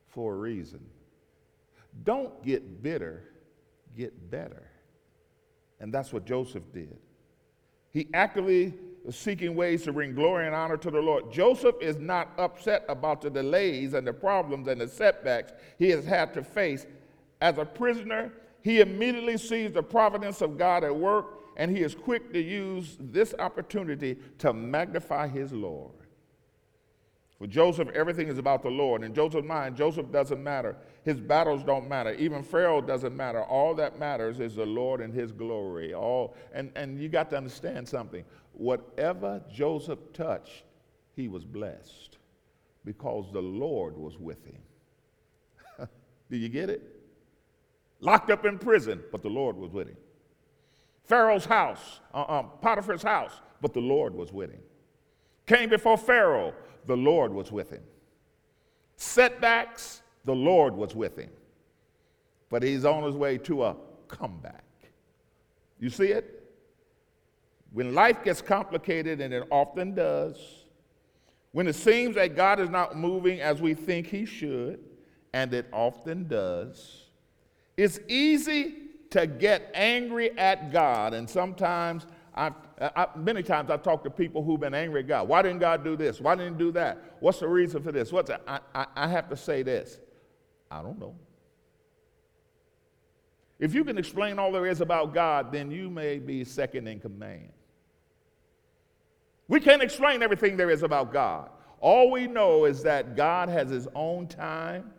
for 0.08 0.32
a 0.32 0.36
reason. 0.38 0.80
Don't 2.04 2.42
get 2.42 2.82
bitter, 2.82 3.22
get 3.98 4.30
better. 4.30 4.66
And 5.78 5.92
that's 5.92 6.10
what 6.10 6.24
Joseph 6.24 6.72
did. 6.72 6.96
He 7.90 8.08
actively 8.14 8.72
seeking 9.10 9.54
ways 9.54 9.84
to 9.84 9.92
bring 9.92 10.14
glory 10.14 10.46
and 10.46 10.54
honor 10.54 10.76
to 10.76 10.90
the 10.90 11.00
Lord. 11.00 11.30
Joseph 11.30 11.76
is 11.80 11.96
not 11.98 12.32
upset 12.38 12.84
about 12.88 13.20
the 13.20 13.30
delays 13.30 13.94
and 13.94 14.06
the 14.06 14.12
problems 14.12 14.68
and 14.68 14.80
the 14.80 14.88
setbacks 14.88 15.52
he 15.78 15.90
has 15.90 16.04
had 16.04 16.34
to 16.34 16.42
face. 16.42 16.86
As 17.40 17.58
a 17.58 17.64
prisoner, 17.64 18.32
he 18.62 18.80
immediately 18.80 19.38
sees 19.38 19.72
the 19.72 19.82
providence 19.82 20.40
of 20.40 20.58
God 20.58 20.82
at 20.82 20.94
work, 20.94 21.26
and 21.56 21.70
he 21.70 21.82
is 21.82 21.94
quick 21.94 22.32
to 22.32 22.40
use 22.40 22.96
this 22.98 23.34
opportunity 23.38 24.16
to 24.38 24.52
magnify 24.52 25.28
his 25.28 25.52
Lord. 25.52 25.92
For 27.38 27.46
Joseph, 27.46 27.88
everything 27.90 28.28
is 28.28 28.38
about 28.38 28.62
the 28.62 28.70
Lord. 28.70 29.02
In 29.02 29.14
Joseph's 29.14 29.46
mind, 29.46 29.76
Joseph 29.76 30.10
doesn't 30.10 30.42
matter. 30.42 30.76
His 31.06 31.20
battles 31.20 31.62
don't 31.62 31.88
matter. 31.88 32.14
Even 32.14 32.42
Pharaoh 32.42 32.80
doesn't 32.80 33.16
matter. 33.16 33.44
All 33.44 33.76
that 33.76 33.96
matters 33.96 34.40
is 34.40 34.56
the 34.56 34.66
Lord 34.66 35.00
and 35.00 35.14
his 35.14 35.30
glory. 35.30 35.94
All 35.94 36.34
and, 36.52 36.72
and 36.74 37.00
you 37.00 37.08
got 37.08 37.30
to 37.30 37.36
understand 37.36 37.88
something. 37.88 38.24
Whatever 38.54 39.40
Joseph 39.48 40.00
touched, 40.12 40.64
he 41.14 41.28
was 41.28 41.44
blessed 41.44 42.18
because 42.84 43.32
the 43.32 43.40
Lord 43.40 43.96
was 43.96 44.18
with 44.18 44.44
him. 44.44 44.58
Do 46.28 46.36
you 46.36 46.48
get 46.48 46.70
it? 46.70 46.82
Locked 48.00 48.30
up 48.30 48.44
in 48.44 48.58
prison, 48.58 49.00
but 49.12 49.22
the 49.22 49.30
Lord 49.30 49.56
was 49.56 49.70
with 49.70 49.86
him. 49.86 49.96
Pharaoh's 51.04 51.44
house, 51.44 52.00
uh, 52.14 52.24
um, 52.26 52.50
Potiphar's 52.60 53.04
house, 53.04 53.40
but 53.60 53.72
the 53.72 53.80
Lord 53.80 54.12
was 54.12 54.32
with 54.32 54.50
him. 54.50 54.60
Came 55.46 55.68
before 55.68 55.98
Pharaoh, 55.98 56.52
the 56.86 56.96
Lord 56.96 57.32
was 57.32 57.52
with 57.52 57.70
him. 57.70 57.84
Setbacks, 58.96 60.02
the 60.26 60.34
Lord 60.34 60.76
was 60.76 60.94
with 60.94 61.16
him. 61.16 61.30
But 62.50 62.62
he's 62.62 62.84
on 62.84 63.02
his 63.04 63.14
way 63.14 63.38
to 63.38 63.64
a 63.64 63.76
comeback. 64.08 64.64
You 65.80 65.88
see 65.88 66.06
it? 66.08 66.32
When 67.72 67.94
life 67.94 68.22
gets 68.22 68.42
complicated, 68.42 69.20
and 69.20 69.32
it 69.32 69.44
often 69.50 69.94
does, 69.94 70.64
when 71.52 71.66
it 71.66 71.74
seems 71.74 72.16
that 72.16 72.36
God 72.36 72.60
is 72.60 72.68
not 72.68 72.96
moving 72.96 73.40
as 73.40 73.60
we 73.60 73.74
think 73.74 74.06
he 74.06 74.24
should, 74.24 74.80
and 75.32 75.52
it 75.52 75.66
often 75.72 76.28
does, 76.28 77.04
it's 77.76 77.98
easy 78.08 78.74
to 79.10 79.26
get 79.26 79.70
angry 79.74 80.36
at 80.38 80.72
God. 80.72 81.14
And 81.14 81.28
sometimes, 81.28 82.06
I've, 82.34 82.54
I, 82.80 83.08
many 83.16 83.42
times 83.42 83.70
I've 83.70 83.82
talked 83.82 84.04
to 84.04 84.10
people 84.10 84.42
who've 84.42 84.60
been 84.60 84.74
angry 84.74 85.00
at 85.00 85.08
God. 85.08 85.28
Why 85.28 85.42
didn't 85.42 85.58
God 85.58 85.84
do 85.84 85.96
this? 85.96 86.20
Why 86.20 86.34
didn't 86.34 86.54
He 86.54 86.58
do 86.58 86.72
that? 86.72 87.16
What's 87.20 87.40
the 87.40 87.48
reason 87.48 87.82
for 87.82 87.92
this? 87.92 88.12
What's 88.12 88.30
I, 88.30 88.60
I, 88.74 88.86
I 88.94 89.08
have 89.08 89.28
to 89.30 89.36
say 89.36 89.62
this. 89.62 89.98
I 90.70 90.82
don't 90.82 90.98
know. 90.98 91.14
If 93.58 93.74
you 93.74 93.84
can 93.84 93.96
explain 93.96 94.38
all 94.38 94.52
there 94.52 94.66
is 94.66 94.80
about 94.80 95.14
God, 95.14 95.50
then 95.50 95.70
you 95.70 95.88
may 95.88 96.18
be 96.18 96.44
second 96.44 96.86
in 96.88 97.00
command. 97.00 97.52
We 99.48 99.60
can't 99.60 99.82
explain 99.82 100.22
everything 100.22 100.56
there 100.56 100.70
is 100.70 100.82
about 100.82 101.12
God. 101.12 101.50
All 101.80 102.10
we 102.10 102.26
know 102.26 102.64
is 102.64 102.82
that 102.82 103.16
God 103.16 103.48
has 103.48 103.70
his 103.70 103.88
own 103.94 104.26
time. 104.26 104.92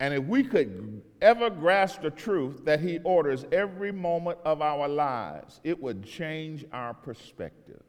And 0.00 0.14
if 0.14 0.24
we 0.24 0.44
could 0.44 1.02
ever 1.20 1.50
grasp 1.50 2.02
the 2.02 2.10
truth 2.10 2.64
that 2.64 2.80
he 2.80 2.98
orders 3.04 3.46
every 3.52 3.92
moment 3.92 4.38
of 4.44 4.62
our 4.62 4.88
lives, 4.88 5.60
it 5.64 5.80
would 5.80 6.04
change 6.04 6.64
our 6.72 6.94
perspective. 6.94 7.82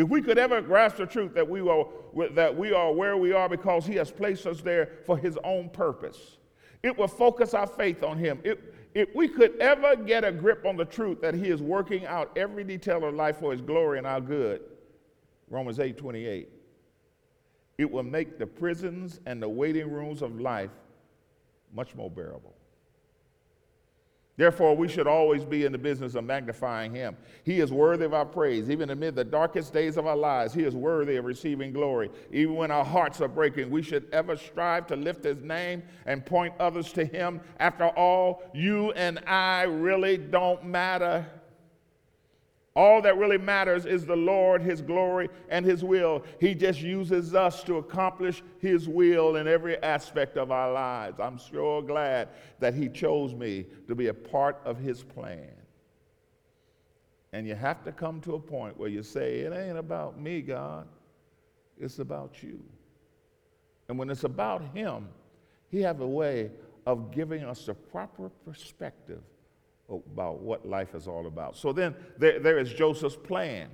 If 0.00 0.08
we 0.08 0.22
could 0.22 0.38
ever 0.38 0.62
grasp 0.62 0.96
the 0.96 1.04
truth 1.04 1.34
that 1.34 1.46
we 1.46 1.60
are, 1.60 1.86
that 2.30 2.56
we 2.56 2.72
are 2.72 2.90
where 2.90 3.18
we 3.18 3.34
are 3.34 3.50
because 3.50 3.84
he 3.84 3.96
has 3.96 4.10
placed 4.10 4.46
us 4.46 4.62
there 4.62 4.92
for 5.04 5.18
his 5.18 5.36
own 5.44 5.68
purpose, 5.68 6.38
it 6.82 6.96
would 6.96 7.10
focus 7.10 7.52
our 7.52 7.66
faith 7.66 8.02
on 8.02 8.16
him. 8.16 8.40
It, 8.42 8.74
if 8.94 9.14
we 9.14 9.28
could 9.28 9.58
ever 9.60 9.96
get 9.96 10.24
a 10.24 10.32
grip 10.32 10.64
on 10.64 10.78
the 10.78 10.86
truth 10.86 11.20
that 11.20 11.34
he 11.34 11.50
is 11.50 11.60
working 11.60 12.06
out 12.06 12.32
every 12.34 12.64
detail 12.64 13.04
of 13.04 13.14
life 13.14 13.40
for 13.40 13.52
his 13.52 13.60
glory 13.60 13.98
and 13.98 14.06
our 14.06 14.22
good, 14.22 14.62
Romans 15.50 15.78
8 15.78 15.98
28, 15.98 16.48
it 17.76 17.90
will 17.90 18.02
make 18.02 18.38
the 18.38 18.46
prisons 18.46 19.20
and 19.26 19.42
the 19.42 19.50
waiting 19.50 19.90
rooms 19.90 20.22
of 20.22 20.40
life 20.40 20.70
much 21.74 21.94
more 21.94 22.10
bearable. 22.10 22.54
Therefore, 24.40 24.74
we 24.74 24.88
should 24.88 25.06
always 25.06 25.44
be 25.44 25.66
in 25.66 25.72
the 25.72 25.76
business 25.76 26.14
of 26.14 26.24
magnifying 26.24 26.94
him. 26.94 27.14
He 27.44 27.60
is 27.60 27.70
worthy 27.70 28.06
of 28.06 28.14
our 28.14 28.24
praise. 28.24 28.70
Even 28.70 28.88
amid 28.88 29.14
the 29.14 29.22
darkest 29.22 29.74
days 29.74 29.98
of 29.98 30.06
our 30.06 30.16
lives, 30.16 30.54
he 30.54 30.62
is 30.62 30.74
worthy 30.74 31.16
of 31.16 31.26
receiving 31.26 31.74
glory. 31.74 32.10
Even 32.32 32.54
when 32.54 32.70
our 32.70 32.82
hearts 32.82 33.20
are 33.20 33.28
breaking, 33.28 33.68
we 33.68 33.82
should 33.82 34.08
ever 34.14 34.38
strive 34.38 34.86
to 34.86 34.96
lift 34.96 35.24
his 35.24 35.42
name 35.42 35.82
and 36.06 36.24
point 36.24 36.54
others 36.58 36.90
to 36.94 37.04
him. 37.04 37.42
After 37.58 37.88
all, 37.88 38.42
you 38.54 38.92
and 38.92 39.18
I 39.26 39.64
really 39.64 40.16
don't 40.16 40.64
matter. 40.64 41.26
All 42.76 43.02
that 43.02 43.18
really 43.18 43.38
matters 43.38 43.84
is 43.84 44.06
the 44.06 44.16
Lord, 44.16 44.62
His 44.62 44.80
glory, 44.80 45.28
and 45.48 45.66
His 45.66 45.82
will. 45.82 46.24
He 46.38 46.54
just 46.54 46.80
uses 46.80 47.34
us 47.34 47.64
to 47.64 47.78
accomplish 47.78 48.42
His 48.58 48.88
will 48.88 49.36
in 49.36 49.48
every 49.48 49.82
aspect 49.82 50.36
of 50.36 50.52
our 50.52 50.72
lives. 50.72 51.18
I'm 51.18 51.38
sure 51.38 51.82
glad 51.82 52.28
that 52.60 52.74
He 52.74 52.88
chose 52.88 53.34
me 53.34 53.66
to 53.88 53.94
be 53.96 54.06
a 54.06 54.14
part 54.14 54.60
of 54.64 54.78
His 54.78 55.02
plan. 55.02 55.50
And 57.32 57.46
you 57.46 57.56
have 57.56 57.82
to 57.84 57.92
come 57.92 58.20
to 58.22 58.34
a 58.34 58.40
point 58.40 58.78
where 58.78 58.88
you 58.88 59.02
say, 59.02 59.40
It 59.40 59.52
ain't 59.52 59.78
about 59.78 60.20
me, 60.20 60.40
God, 60.40 60.86
it's 61.78 61.98
about 61.98 62.40
you. 62.40 62.62
And 63.88 63.98
when 63.98 64.10
it's 64.10 64.24
about 64.24 64.62
Him, 64.74 65.08
He 65.70 65.80
has 65.80 65.98
a 65.98 66.06
way 66.06 66.52
of 66.86 67.10
giving 67.10 67.42
us 67.42 67.66
a 67.66 67.74
proper 67.74 68.28
perspective 68.44 69.22
about 69.90 70.40
what 70.40 70.66
life 70.66 70.94
is 70.94 71.06
all 71.06 71.26
about. 71.26 71.56
So 71.56 71.72
then 71.72 71.94
there, 72.18 72.38
there 72.38 72.58
is 72.58 72.72
Joseph's 72.72 73.16
plan. 73.16 73.68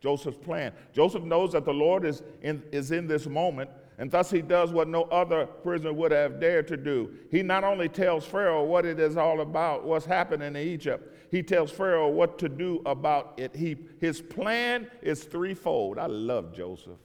Joseph's 0.00 0.38
plan. 0.38 0.72
Joseph 0.92 1.24
knows 1.24 1.52
that 1.52 1.64
the 1.64 1.72
Lord 1.72 2.04
is 2.04 2.22
in, 2.42 2.62
is 2.70 2.92
in 2.92 3.08
this 3.08 3.26
moment, 3.26 3.70
and 3.98 4.10
thus 4.10 4.30
he 4.30 4.42
does 4.42 4.70
what 4.70 4.86
no 4.86 5.02
other 5.04 5.46
prisoner 5.46 5.92
would 5.92 6.12
have 6.12 6.38
dared 6.38 6.68
to 6.68 6.76
do. 6.76 7.10
He 7.32 7.42
not 7.42 7.64
only 7.64 7.88
tells 7.88 8.24
Pharaoh 8.24 8.64
what 8.64 8.86
it 8.86 9.00
is 9.00 9.16
all 9.16 9.40
about, 9.40 9.84
what's 9.84 10.06
happening 10.06 10.54
in 10.54 10.56
Egypt, 10.56 11.16
he 11.32 11.42
tells 11.42 11.72
Pharaoh 11.72 12.08
what 12.08 12.38
to 12.38 12.48
do 12.48 12.80
about 12.86 13.34
it. 13.36 13.54
He, 13.56 13.76
his 14.00 14.20
plan 14.20 14.88
is 15.02 15.24
threefold. 15.24 15.98
I 15.98 16.06
love 16.06 16.54
Joseph. 16.54 16.98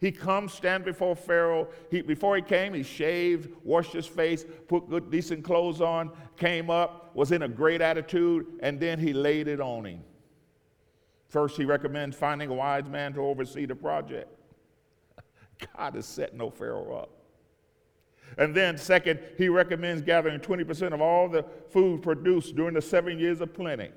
He 0.00 0.10
comes, 0.10 0.54
stand 0.54 0.84
before 0.84 1.14
Pharaoh. 1.14 1.68
He, 1.90 2.00
before 2.00 2.34
he 2.34 2.42
came, 2.42 2.72
he 2.72 2.82
shaved, 2.82 3.50
washed 3.62 3.92
his 3.92 4.06
face, 4.06 4.46
put 4.66 4.88
good, 4.88 5.10
decent 5.10 5.44
clothes 5.44 5.82
on, 5.82 6.10
came 6.38 6.70
up, 6.70 7.14
was 7.14 7.32
in 7.32 7.42
a 7.42 7.48
great 7.48 7.82
attitude, 7.82 8.46
and 8.60 8.80
then 8.80 8.98
he 8.98 9.12
laid 9.12 9.46
it 9.46 9.60
on 9.60 9.84
him. 9.84 10.02
First, 11.28 11.56
he 11.56 11.66
recommends 11.66 12.16
finding 12.16 12.48
a 12.48 12.54
wise 12.54 12.86
man 12.86 13.12
to 13.12 13.20
oversee 13.20 13.66
the 13.66 13.74
project. 13.74 14.28
God 15.76 15.94
is 15.96 16.06
setting 16.06 16.38
no 16.38 16.50
Pharaoh 16.50 16.96
up. 16.96 17.10
And 18.38 18.54
then, 18.54 18.78
second, 18.78 19.20
he 19.36 19.48
recommends 19.48 20.00
gathering 20.02 20.40
20% 20.40 20.94
of 20.94 21.00
all 21.00 21.28
the 21.28 21.44
food 21.68 22.02
produced 22.02 22.56
during 22.56 22.74
the 22.74 22.82
seven 22.82 23.18
years 23.18 23.40
of 23.40 23.52
plenty. 23.52 23.90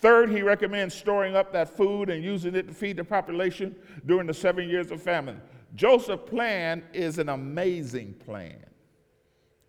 Third, 0.00 0.30
he 0.30 0.42
recommends 0.42 0.94
storing 0.94 1.34
up 1.34 1.52
that 1.52 1.76
food 1.76 2.10
and 2.10 2.22
using 2.22 2.54
it 2.54 2.68
to 2.68 2.74
feed 2.74 2.96
the 2.96 3.04
population 3.04 3.74
during 4.06 4.26
the 4.26 4.34
seven 4.34 4.68
years 4.68 4.90
of 4.90 5.02
famine. 5.02 5.40
Joseph's 5.74 6.28
plan 6.28 6.82
is 6.92 7.18
an 7.18 7.30
amazing 7.30 8.14
plan. 8.24 8.64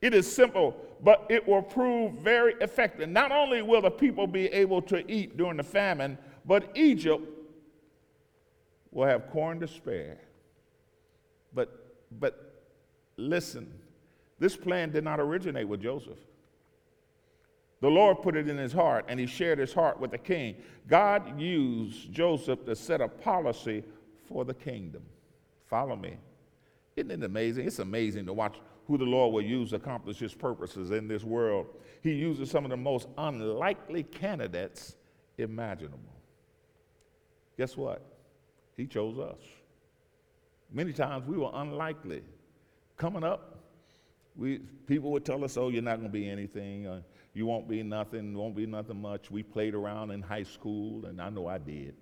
It 0.02 0.14
is 0.14 0.32
simple, 0.32 0.76
but 1.02 1.26
it 1.30 1.48
will 1.48 1.62
prove 1.62 2.14
very 2.14 2.54
effective. 2.62 3.10
Not 3.10 3.32
only 3.32 3.62
will 3.62 3.82
the 3.82 3.90
people 3.90 4.28
be 4.28 4.48
able 4.48 4.82
to 4.84 5.10
eat 5.10 5.38
during 5.38 5.58
the 5.58 5.64
famine, 5.64 6.18
but 6.46 6.70
Egypt 6.76 7.24
will 8.92 9.08
have 9.08 9.30
corn 9.32 9.60
to 9.62 9.68
spare. 9.68 10.20
But, 11.54 11.96
but 12.20 12.66
listen, 13.18 13.74
this 14.38 14.56
plan 14.56 14.92
did 14.92 15.04
not 15.04 15.20
originate 15.20 15.68
with 15.68 15.82
Joseph. 15.82 16.20
The 17.86 17.92
Lord 17.92 18.24
put 18.24 18.36
it 18.36 18.50
in 18.50 18.58
his 18.58 18.74
heart, 18.74 19.06
and 19.10 19.20
he 19.20 19.28
shared 19.28 19.60
his 19.60 19.72
heart 19.72 20.00
with 20.00 20.10
the 20.10 20.18
king. 20.18 20.56
God 20.88 21.40
used 21.40 22.12
Joseph 22.12 22.66
to 22.66 22.76
set 22.76 23.00
a 23.00 23.08
policy 23.08 23.84
for 24.28 24.44
the 24.44 24.56
kingdom. 24.56 25.04
Follow 25.68 25.96
me. 25.96 26.18
Isn't 26.96 27.12
it 27.12 27.24
amazing? 27.24 27.68
It's 27.68 27.78
amazing 27.78 28.26
to 28.26 28.34
watch 28.34 28.58
who 28.88 28.98
the 28.98 29.04
Lord 29.04 29.36
will 29.36 29.44
use 29.44 29.70
to 29.70 29.76
accomplish 29.76 30.18
his 30.18 30.34
purposes 30.34 30.90
in 30.90 31.08
this 31.08 31.24
world. 31.24 31.68
He 32.02 32.14
uses 32.14 32.50
some 32.50 32.66
of 32.66 32.72
the 32.72 32.78
most 32.78 33.08
unlikely 33.20 34.02
candidates 34.02 34.96
imaginable. 35.38 36.16
Guess 37.56 37.78
what? 37.78 38.02
He 38.76 38.88
chose 38.88 39.20
us. 39.20 39.44
Many 40.74 40.92
times 40.92 41.28
we 41.28 41.38
were 41.38 41.52
unlikely. 41.54 42.24
Coming 42.98 43.24
up, 43.24 43.60
we, 44.36 44.58
people 44.88 45.12
would 45.12 45.24
tell 45.24 45.44
us, 45.44 45.56
oh, 45.56 45.70
you're 45.70 45.84
not 45.84 45.98
going 45.98 46.10
to 46.10 46.12
be 46.12 46.28
anything. 46.28 46.88
Uh, 46.88 47.02
you 47.36 47.46
won't 47.46 47.68
be 47.68 47.84
nothing, 47.84 48.34
won't 48.34 48.56
be 48.56 48.66
nothing 48.66 49.02
much. 49.02 49.30
We 49.30 49.44
played 49.44 49.76
around 49.76 50.12
in 50.12 50.22
high 50.22 50.44
school, 50.44 51.06
and 51.06 51.22
I 51.22 51.30
know 51.30 51.48
I 51.48 51.58
did. 51.58 51.94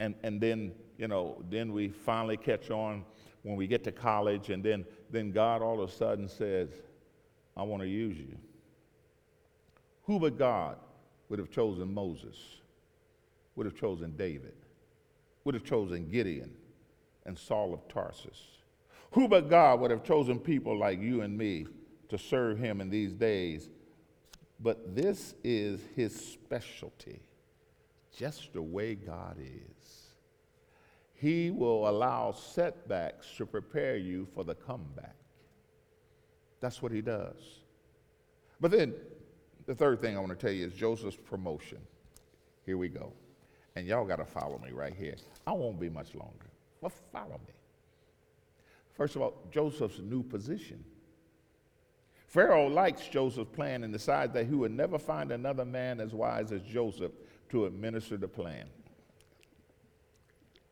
And, 0.00 0.14
and 0.22 0.40
then, 0.40 0.72
you 0.96 1.08
know, 1.08 1.44
then 1.50 1.74
we 1.74 1.88
finally 1.88 2.38
catch 2.38 2.70
on 2.70 3.04
when 3.42 3.54
we 3.54 3.66
get 3.66 3.84
to 3.84 3.92
college, 3.92 4.48
and 4.48 4.64
then, 4.64 4.86
then 5.10 5.30
God 5.30 5.60
all 5.60 5.82
of 5.82 5.90
a 5.90 5.92
sudden 5.92 6.26
says, 6.26 6.70
I 7.54 7.62
want 7.62 7.82
to 7.82 7.88
use 7.88 8.16
you. 8.16 8.34
Who 10.04 10.18
but 10.18 10.38
God 10.38 10.78
would 11.28 11.38
have 11.38 11.50
chosen 11.50 11.92
Moses, 11.92 12.36
would 13.56 13.66
have 13.66 13.76
chosen 13.76 14.16
David, 14.16 14.54
would 15.44 15.54
have 15.54 15.64
chosen 15.64 16.08
Gideon 16.08 16.50
and 17.26 17.38
Saul 17.38 17.74
of 17.74 17.86
Tarsus? 17.88 18.40
Who 19.12 19.28
but 19.28 19.50
God 19.50 19.80
would 19.80 19.90
have 19.90 20.02
chosen 20.02 20.38
people 20.38 20.78
like 20.78 20.98
you 20.98 21.20
and 21.20 21.36
me 21.36 21.66
to 22.08 22.16
serve 22.16 22.58
him 22.58 22.80
in 22.80 22.88
these 22.88 23.12
days 23.12 23.68
but 24.62 24.94
this 24.94 25.34
is 25.42 25.80
his 25.96 26.14
specialty, 26.14 27.20
just 28.16 28.52
the 28.52 28.62
way 28.62 28.94
God 28.94 29.38
is. 29.38 30.06
He 31.14 31.50
will 31.50 31.88
allow 31.88 32.32
setbacks 32.32 33.26
to 33.36 33.46
prepare 33.46 33.96
you 33.96 34.26
for 34.34 34.44
the 34.44 34.54
comeback. 34.54 35.16
That's 36.60 36.82
what 36.82 36.92
he 36.92 37.00
does. 37.00 37.60
But 38.60 38.70
then 38.70 38.94
the 39.66 39.74
third 39.74 40.00
thing 40.00 40.16
I 40.16 40.20
want 40.20 40.30
to 40.30 40.46
tell 40.46 40.52
you 40.54 40.66
is 40.66 40.72
Joseph's 40.72 41.16
promotion. 41.16 41.78
Here 42.66 42.76
we 42.76 42.88
go. 42.88 43.12
And 43.76 43.86
y'all 43.86 44.04
got 44.04 44.16
to 44.16 44.24
follow 44.24 44.58
me 44.58 44.72
right 44.72 44.94
here. 44.94 45.14
I 45.46 45.52
won't 45.52 45.80
be 45.80 45.88
much 45.88 46.14
longer, 46.14 46.50
but 46.82 46.92
follow 47.12 47.40
me. 47.46 47.54
First 48.92 49.16
of 49.16 49.22
all, 49.22 49.34
Joseph's 49.50 50.00
new 50.00 50.22
position. 50.22 50.84
Pharaoh 52.30 52.68
likes 52.68 53.08
Joseph's 53.08 53.50
plan 53.52 53.82
and 53.82 53.92
decides 53.92 54.32
that 54.34 54.46
he 54.46 54.54
would 54.54 54.70
never 54.70 55.00
find 55.00 55.32
another 55.32 55.64
man 55.64 55.98
as 55.98 56.14
wise 56.14 56.52
as 56.52 56.62
Joseph 56.62 57.10
to 57.48 57.66
administer 57.66 58.16
the 58.16 58.28
plan. 58.28 58.66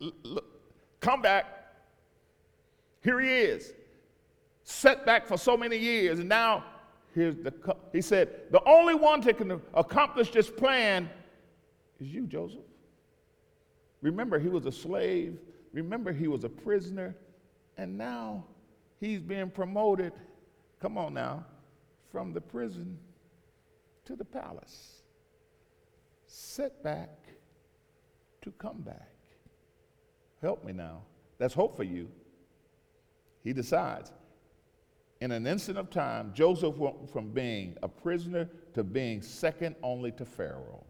L- 0.01 0.13
look, 0.23 0.45
come 1.01 1.21
back. 1.21 1.47
Here 3.03 3.19
he 3.19 3.29
is, 3.29 3.73
set 4.63 5.05
back 5.05 5.27
for 5.27 5.37
so 5.37 5.57
many 5.57 5.77
years, 5.77 6.21
and 6.21 6.29
now 6.29 6.65
here's 7.13 7.35
the. 7.35 7.53
He 7.93 8.03
said, 8.03 8.53
"The 8.53 8.63
only 8.65 8.95
one 8.95 9.21
that 9.23 9.37
can 9.37 9.61
accomplish 9.75 10.31
this 10.31 10.49
plan 10.49 11.11
is 11.99 12.07
you, 12.07 12.29
Joseph." 12.29 12.61
Remember, 14.01 14.39
he 14.39 14.49
was 14.49 14.65
a 14.67 14.73
slave. 14.73 15.41
Remember, 15.73 16.13
he 16.13 16.29
was 16.29 16.45
a 16.45 16.49
prisoner, 16.49 17.17
and 17.77 17.99
now 17.99 18.45
he's 19.01 19.19
being 19.19 19.51
promoted 19.51 20.13
Come 20.81 20.99
on 20.99 21.15
now. 21.15 21.45
From 22.11 22.33
the 22.33 22.41
prison 22.41 22.99
to 24.05 24.17
the 24.17 24.25
palace. 24.25 25.03
Setback 26.27 27.11
to 28.43 28.51
come 28.53 28.81
back. 28.81 29.13
Help 30.41 30.65
me 30.65 30.73
now. 30.73 31.03
That's 31.39 31.55
hope 31.55 31.77
for 31.77 31.85
you. 31.85 32.09
He 33.45 33.53
decides. 33.53 34.13
In 35.21 35.33
an 35.33 35.47
instant 35.47 35.79
of 35.79 35.91
time, 35.91 36.33
Joseph 36.33 36.77
went 36.77 37.11
from 37.11 37.31
being 37.31 37.77
a 37.83 37.89
prisoner 37.89 38.49
to 38.75 38.85
being 38.85 39.21
second 39.21 39.75
only 39.83 40.13
to 40.13 40.25
Pharaoh. 40.25 40.85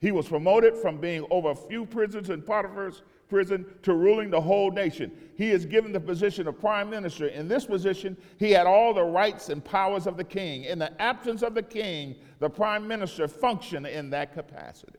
He 0.00 0.12
was 0.12 0.28
promoted 0.28 0.76
from 0.76 0.98
being 0.98 1.24
over 1.30 1.50
a 1.50 1.54
few 1.54 1.86
prisons 1.86 2.30
in 2.30 2.42
Potiphar's 2.42 3.02
prison 3.28 3.66
to 3.82 3.94
ruling 3.94 4.30
the 4.30 4.40
whole 4.40 4.70
nation. 4.70 5.10
He 5.36 5.50
is 5.50 5.66
given 5.66 5.92
the 5.92 6.00
position 6.00 6.46
of 6.46 6.58
prime 6.58 6.88
minister. 6.88 7.28
In 7.28 7.48
this 7.48 7.66
position, 7.66 8.16
he 8.38 8.50
had 8.50 8.66
all 8.66 8.94
the 8.94 9.04
rights 9.04 9.48
and 9.48 9.64
powers 9.64 10.06
of 10.06 10.16
the 10.16 10.24
king. 10.24 10.64
In 10.64 10.78
the 10.78 11.00
absence 11.00 11.42
of 11.42 11.54
the 11.54 11.62
king, 11.62 12.16
the 12.38 12.48
prime 12.48 12.86
minister 12.86 13.28
functioned 13.28 13.86
in 13.86 14.10
that 14.10 14.32
capacity. 14.32 14.98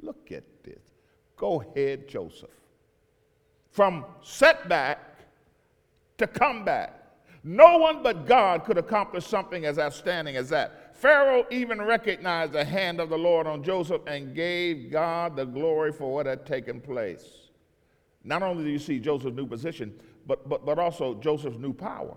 Look 0.00 0.32
at 0.32 0.44
this. 0.64 0.82
Go 1.36 1.62
ahead, 1.62 2.08
Joseph. 2.08 2.50
From 3.70 4.04
setback 4.22 5.18
to 6.18 6.26
comeback. 6.26 7.02
No 7.44 7.78
one 7.78 8.02
but 8.02 8.26
God 8.26 8.64
could 8.64 8.78
accomplish 8.78 9.24
something 9.24 9.66
as 9.66 9.78
outstanding 9.78 10.36
as 10.36 10.48
that. 10.48 10.96
Pharaoh 10.96 11.46
even 11.50 11.80
recognized 11.80 12.52
the 12.52 12.64
hand 12.64 13.00
of 13.00 13.10
the 13.10 13.18
Lord 13.18 13.46
on 13.46 13.62
Joseph 13.62 14.00
and 14.06 14.34
gave 14.34 14.90
God 14.90 15.36
the 15.36 15.44
glory 15.44 15.92
for 15.92 16.12
what 16.12 16.26
had 16.26 16.46
taken 16.46 16.80
place. 16.80 17.45
Not 18.26 18.42
only 18.42 18.64
do 18.64 18.70
you 18.70 18.78
see 18.78 18.98
Joseph's 18.98 19.36
new 19.36 19.46
position, 19.46 19.94
but, 20.26 20.48
but, 20.48 20.66
but 20.66 20.78
also 20.78 21.14
Joseph's 21.14 21.58
new 21.58 21.72
power. 21.72 22.16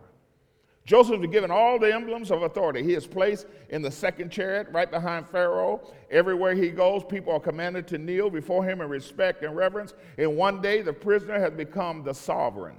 Joseph 0.86 1.22
is 1.22 1.30
given 1.30 1.52
all 1.52 1.78
the 1.78 1.94
emblems 1.94 2.32
of 2.32 2.42
authority. 2.42 2.82
He 2.82 2.96
is 2.96 3.06
placed 3.06 3.46
in 3.70 3.84
the 3.84 3.92
second 3.92 4.32
chariot 4.32 4.68
right 4.72 4.90
behind 4.90 5.30
Pharaoh. 5.30 5.82
Everywhere 6.10 6.56
he 6.56 6.72
goes, 6.72 7.04
people 7.04 7.32
are 7.34 7.40
commanded 7.40 7.88
to 7.90 8.00
kneel 8.00 8.32
before 8.32 8.66
him 8.66 8.82
in 8.82 8.90
respect 8.90 9.44
and 9.44 9.56
reverence. 9.56 9.94
And 10.18 10.36
one 10.36 10.64
day, 10.64 10.82
the 10.82 10.92
prisoner 10.92 11.40
has 11.40 11.54
become 11.54 12.04
the 12.04 12.14
sovereign. 12.14 12.78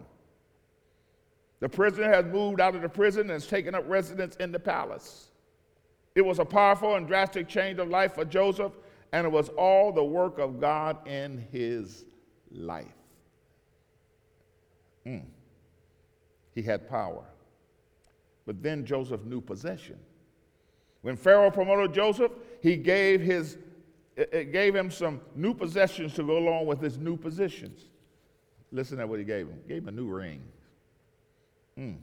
The 1.61 1.69
prisoner 1.69 2.09
has 2.09 2.25
moved 2.25 2.61
out 2.61 2.75
of 2.75 2.83
the 2.83 2.89
prison 2.89 3.23
and 3.23 3.31
has 3.31 3.47
taken 3.47 3.77
up 3.77 3.89
residence 3.89 4.35
in 4.37 4.51
the 4.51 4.59
palace. 4.59 5.31
It 6.17 6.23
was 6.23 6.41
a 6.41 6.45
powerful 6.45 6.97
and 6.97 7.07
drastic 7.07 7.47
change 7.47 7.79
of 7.79 7.89
life 7.91 8.15
for 8.17 8.25
Joseph, 8.25 8.73
and 9.13 9.25
it 9.25 9.31
was 9.31 9.51
all 9.51 9.93
the 9.93 10.03
work 10.03 10.39
of 10.39 10.61
God 10.61 11.07
in 11.07 11.47
his 11.53 12.07
life. 12.51 13.00
Mm. 15.07 15.25
He 16.55 16.63
had 16.63 16.89
power. 16.89 17.25
But 18.47 18.63
then 18.63 18.85
Joseph 18.85 19.25
knew 19.25 19.41
possession. 19.41 19.99
When 21.03 21.17
Pharaoh 21.17 21.51
promoted 21.51 21.95
Joseph, 21.95 22.33
he 22.63 22.77
gave, 22.77 23.21
his, 23.21 23.57
it 24.17 24.53
gave 24.53 24.75
him 24.75 24.91
some 24.91 25.21
new 25.35 25.55
possessions 25.55 26.15
to 26.15 26.23
go 26.23 26.39
along 26.39 26.67
with 26.67 26.81
his 26.81 26.99
new 26.99 27.17
positions. 27.17 27.87
Listen 28.73 28.99
to 28.99 29.07
what 29.07 29.19
he 29.19 29.25
gave 29.25 29.49
him. 29.49 29.59
He 29.63 29.75
gave 29.75 29.83
him 29.83 29.89
a 29.89 29.93
new 29.93 30.09
ring. 30.09 30.43
Mm. 31.79 31.97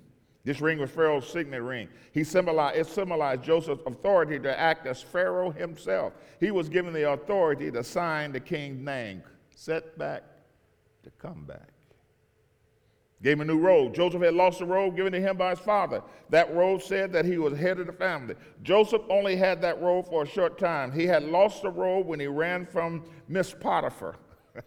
This 0.43 0.61
ring 0.61 0.79
was 0.79 0.89
Pharaoh's 0.89 1.27
signet 1.27 1.61
ring. 1.61 1.89
He 2.13 2.23
symbolized, 2.23 2.77
it 2.77 2.87
symbolized 2.87 3.43
Joseph's 3.43 3.83
authority 3.85 4.39
to 4.39 4.57
act 4.57 4.87
as 4.87 5.01
Pharaoh 5.01 5.51
himself. 5.51 6.13
He 6.39 6.51
was 6.51 6.69
given 6.69 6.93
the 6.93 7.11
authority 7.11 7.69
to 7.71 7.83
sign 7.83 8.31
the 8.31 8.39
king's 8.39 8.79
name. 8.83 9.21
Set 9.53 9.97
back 9.97 10.23
to 11.03 11.11
come 11.19 11.43
back. 11.43 11.69
Gave 13.23 13.33
him 13.33 13.41
a 13.41 13.45
new 13.45 13.57
robe. 13.57 13.95
Joseph 13.95 14.21
had 14.21 14.35
lost 14.35 14.59
the 14.59 14.65
robe 14.65 14.95
given 14.95 15.11
to 15.13 15.19
him 15.19 15.37
by 15.37 15.51
his 15.51 15.59
father. 15.59 16.03
That 16.29 16.53
robe 16.53 16.83
said 16.83 17.11
that 17.13 17.25
he 17.25 17.39
was 17.39 17.57
head 17.57 17.79
of 17.79 17.87
the 17.87 17.93
family. 17.93 18.35
Joseph 18.61 19.01
only 19.09 19.35
had 19.35 19.59
that 19.63 19.81
robe 19.81 20.07
for 20.07 20.23
a 20.23 20.27
short 20.27 20.59
time. 20.59 20.91
He 20.91 21.05
had 21.05 21.23
lost 21.23 21.63
the 21.63 21.71
robe 21.71 22.05
when 22.05 22.19
he 22.19 22.27
ran 22.27 22.65
from 22.67 23.05
Miss 23.27 23.55
Potiphar. 23.59 24.17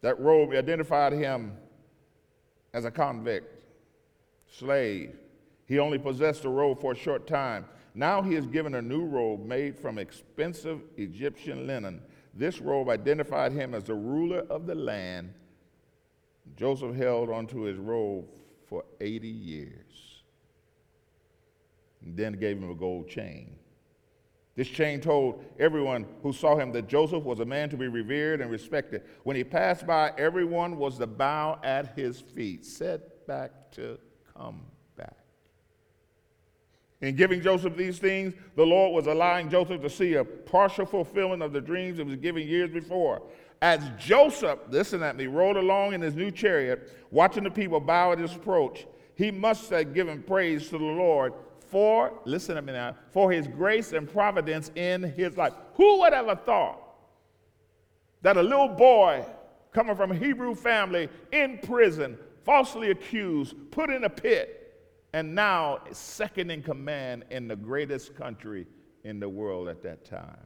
that 0.00 0.18
robe 0.18 0.52
identified 0.52 1.12
him 1.12 1.52
as 2.72 2.86
a 2.86 2.90
convict, 2.90 3.62
slave. 4.50 5.16
He 5.66 5.78
only 5.78 5.98
possessed 5.98 6.42
the 6.42 6.48
robe 6.48 6.80
for 6.80 6.92
a 6.92 6.96
short 6.96 7.26
time. 7.26 7.66
Now 7.94 8.22
he 8.22 8.36
is 8.36 8.46
given 8.46 8.74
a 8.74 8.82
new 8.82 9.04
robe 9.04 9.44
made 9.44 9.78
from 9.78 9.98
expensive 9.98 10.80
Egyptian 10.96 11.66
linen. 11.66 12.00
This 12.32 12.60
robe 12.60 12.88
identified 12.88 13.52
him 13.52 13.74
as 13.74 13.84
the 13.84 13.94
ruler 13.94 14.46
of 14.48 14.66
the 14.66 14.74
land 14.74 15.34
Joseph 16.54 16.94
held 16.94 17.30
onto 17.30 17.62
his 17.62 17.76
robe 17.76 18.26
for 18.68 18.84
80 19.00 19.28
years 19.28 20.22
and 22.02 22.16
then 22.16 22.34
gave 22.34 22.58
him 22.58 22.70
a 22.70 22.74
gold 22.74 23.08
chain. 23.08 23.56
This 24.54 24.68
chain 24.68 25.00
told 25.00 25.44
everyone 25.58 26.06
who 26.22 26.32
saw 26.32 26.56
him 26.56 26.72
that 26.72 26.88
Joseph 26.88 27.24
was 27.24 27.40
a 27.40 27.44
man 27.44 27.68
to 27.68 27.76
be 27.76 27.88
revered 27.88 28.40
and 28.40 28.50
respected. 28.50 29.02
When 29.22 29.36
he 29.36 29.44
passed 29.44 29.86
by, 29.86 30.12
everyone 30.16 30.78
was 30.78 30.96
to 30.98 31.06
bow 31.06 31.60
at 31.62 31.94
his 31.94 32.20
feet, 32.20 32.64
set 32.64 33.26
back 33.26 33.70
to 33.72 33.98
come 34.34 34.62
back. 34.96 35.16
In 37.02 37.16
giving 37.16 37.42
Joseph 37.42 37.76
these 37.76 37.98
things, 37.98 38.32
the 38.56 38.64
Lord 38.64 38.94
was 38.94 39.06
allowing 39.06 39.50
Joseph 39.50 39.82
to 39.82 39.90
see 39.90 40.14
a 40.14 40.24
partial 40.24 40.86
fulfillment 40.86 41.42
of 41.42 41.52
the 41.52 41.60
dreams 41.60 41.98
he 41.98 42.04
was 42.04 42.16
given 42.16 42.48
years 42.48 42.70
before. 42.70 43.22
As 43.62 43.80
Joseph, 43.98 44.58
listen 44.68 45.02
at 45.02 45.16
me, 45.16 45.26
rode 45.26 45.56
along 45.56 45.94
in 45.94 46.00
his 46.00 46.14
new 46.14 46.30
chariot, 46.30 46.92
watching 47.10 47.44
the 47.44 47.50
people 47.50 47.80
bow 47.80 48.12
at 48.12 48.18
his 48.18 48.34
approach, 48.34 48.86
he 49.14 49.30
must 49.30 49.70
have 49.70 49.94
given 49.94 50.22
praise 50.22 50.68
to 50.68 50.78
the 50.78 50.84
Lord 50.84 51.32
for, 51.68 52.12
listen 52.24 52.56
to 52.56 52.62
me 52.62 52.72
now, 52.72 52.96
for 53.10 53.32
his 53.32 53.46
grace 53.48 53.92
and 53.92 54.10
providence 54.10 54.70
in 54.74 55.02
his 55.02 55.36
life. 55.36 55.54
Who 55.74 56.00
would 56.00 56.12
ever 56.12 56.36
thought 56.36 56.80
that 58.22 58.36
a 58.36 58.42
little 58.42 58.68
boy 58.68 59.24
coming 59.72 59.96
from 59.96 60.12
a 60.12 60.14
Hebrew 60.14 60.54
family 60.54 61.08
in 61.32 61.58
prison, 61.62 62.18
falsely 62.44 62.90
accused, 62.90 63.54
put 63.70 63.90
in 63.90 64.04
a 64.04 64.10
pit, 64.10 64.62
and 65.12 65.34
now 65.34 65.80
second 65.92 66.50
in 66.50 66.62
command 66.62 67.24
in 67.30 67.48
the 67.48 67.56
greatest 67.56 68.14
country 68.14 68.66
in 69.04 69.18
the 69.18 69.28
world 69.28 69.68
at 69.68 69.82
that 69.82 70.04
time? 70.04 70.38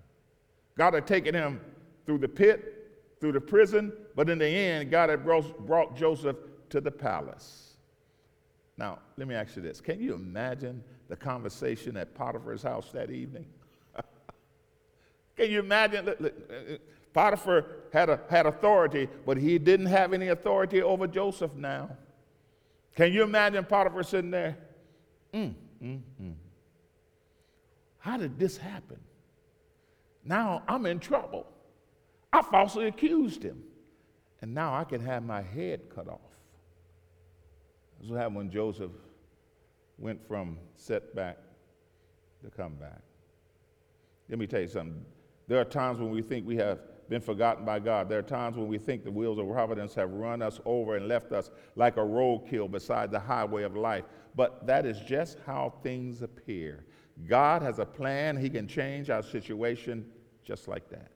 God 0.79 0.95
had 0.95 1.07
taken 1.07 1.35
him 1.35 1.61
through 2.07 2.19
the 2.19 2.29
pit, 2.29 2.80
through 3.21 3.33
the 3.33 3.41
prison, 3.41 3.93
but 4.17 4.31
in 4.31 4.39
the 4.39 4.47
end, 4.47 4.91
God 4.91 5.11
had 5.11 5.25
brought 5.25 5.97
Joseph 5.97 6.37
to 6.71 6.81
the 6.81 6.91
palace. 6.91 7.77
Now, 8.79 8.99
let 9.19 9.29
me 9.29 9.35
ask 9.35 9.57
you 9.57 9.63
this 9.63 9.81
can 9.81 10.01
you 10.01 10.15
imagine 10.15 10.83
the 11.09 11.17
conversation 11.17 11.97
at 11.97 12.15
Potiphar's 12.15 12.63
house 12.63 12.91
that 12.93 13.11
evening? 13.11 13.47
can 15.37 15.51
you 15.51 15.61
imagine? 15.61 16.07
Look, 16.07 16.35
uh, 16.51 16.77
Potiphar 17.13 17.67
had, 17.93 18.09
a, 18.09 18.21
had 18.31 18.47
authority, 18.47 19.09
but 19.27 19.37
he 19.37 19.59
didn't 19.59 19.87
have 19.87 20.13
any 20.13 20.29
authority 20.29 20.81
over 20.81 21.07
Joseph 21.07 21.55
now. 21.55 21.91
Can 22.95 23.13
you 23.13 23.23
imagine 23.23 23.65
Potiphar 23.65 24.03
sitting 24.03 24.31
there? 24.31 24.57
Mm, 25.35 25.55
mm, 25.83 26.01
mm. 26.23 26.35
How 27.99 28.17
did 28.17 28.39
this 28.39 28.57
happen? 28.57 28.99
Now 30.25 30.63
I'm 30.67 30.87
in 30.87 31.01
trouble. 31.01 31.47
I 32.33 32.43
falsely 32.43 32.87
accused 32.87 33.43
him. 33.43 33.63
And 34.43 34.55
now 34.55 34.75
I 34.75 34.85
can 34.85 35.01
have 35.01 35.25
my 35.25 35.43
head 35.43 35.83
cut 35.95 36.09
off. 36.09 36.21
That's 37.99 38.11
what 38.11 38.19
happened 38.19 38.37
when 38.37 38.51
Joseph 38.51 38.93
went 39.99 40.27
from 40.27 40.59
setback 40.77 41.39
to 42.43 42.51
comeback. 42.51 43.03
Let 44.29 44.39
me 44.39 44.47
tell 44.47 44.61
you 44.61 44.69
something. 44.69 45.05
There 45.49 45.61
are 45.61 45.65
times 45.65 45.99
when 45.99 46.11
we 46.11 46.23
think 46.23 46.47
we 46.47 46.57
have 46.57 46.79
been 47.11 47.21
forgotten 47.21 47.65
by 47.65 47.81
God. 47.81 48.09
There 48.09 48.21
are 48.21 48.23
times 48.23 48.57
when 48.57 48.69
we 48.69 48.79
think 48.79 49.05
the 49.05 49.11
wheels 49.11 49.39
of 49.39 49.51
providence 49.51 49.95
have 49.97 50.13
run 50.13 50.41
us 50.41 50.61
over 50.65 50.97
and 50.97 51.09
left 51.09 51.33
us 51.33 51.51
like 51.75 51.97
a 51.97 52.01
roadkill 52.01 52.71
beside 52.71 53.11
the 53.11 53.19
highway 53.19 53.65
of 53.65 53.77
life. 53.77 54.05
But 54.37 54.67
that 54.67 54.87
is 54.87 55.01
just 55.01 55.39
how 55.45 55.75
things 55.83 56.23
appear. 56.23 56.85
God 57.27 57.63
has 57.63 57.81
a 57.81 57.85
plan, 57.85 58.37
He 58.37 58.49
can 58.49 58.67
change 58.69 59.11
our 59.11 59.23
situation 59.23 60.07
just 60.45 60.69
like 60.69 60.89
that. 60.91 61.11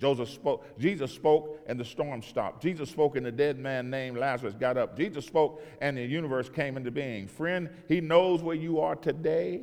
Joseph 0.00 0.30
spoke, 0.30 0.66
Jesus 0.78 1.12
spoke 1.12 1.60
and 1.66 1.78
the 1.78 1.84
storm 1.84 2.22
stopped. 2.22 2.62
Jesus 2.62 2.88
spoke 2.88 3.16
and 3.16 3.26
the 3.26 3.32
dead 3.32 3.58
man 3.58 3.90
named 3.90 4.16
Lazarus 4.16 4.54
got 4.54 4.78
up. 4.78 4.96
Jesus 4.96 5.26
spoke 5.26 5.62
and 5.82 5.96
the 5.96 6.04
universe 6.04 6.48
came 6.48 6.78
into 6.78 6.90
being. 6.90 7.28
Friend, 7.28 7.68
he 7.86 8.00
knows 8.00 8.42
where 8.42 8.56
you 8.56 8.80
are 8.80 8.96
today. 8.96 9.62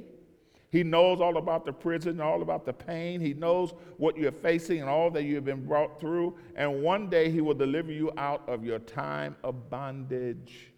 He 0.70 0.84
knows 0.84 1.22
all 1.22 1.38
about 1.38 1.66
the 1.66 1.72
prison, 1.72 2.12
and 2.12 2.22
all 2.22 2.42
about 2.42 2.66
the 2.66 2.74
pain. 2.74 3.20
He 3.22 3.34
knows 3.34 3.74
what 3.96 4.18
you're 4.18 4.32
facing 4.32 4.82
and 4.82 4.90
all 4.90 5.10
that 5.12 5.24
you 5.24 5.36
have 5.36 5.46
been 5.46 5.66
brought 5.66 6.00
through. 6.00 6.38
And 6.56 6.84
one 6.84 7.10
day 7.10 7.32
he 7.32 7.42
will 7.42 7.56
deliver 7.56 7.92
you 7.92 8.12
out 8.18 8.48
of 8.48 8.64
your 8.64 8.80
time 8.80 9.36
of 9.44 9.70
bondage. 9.70 10.72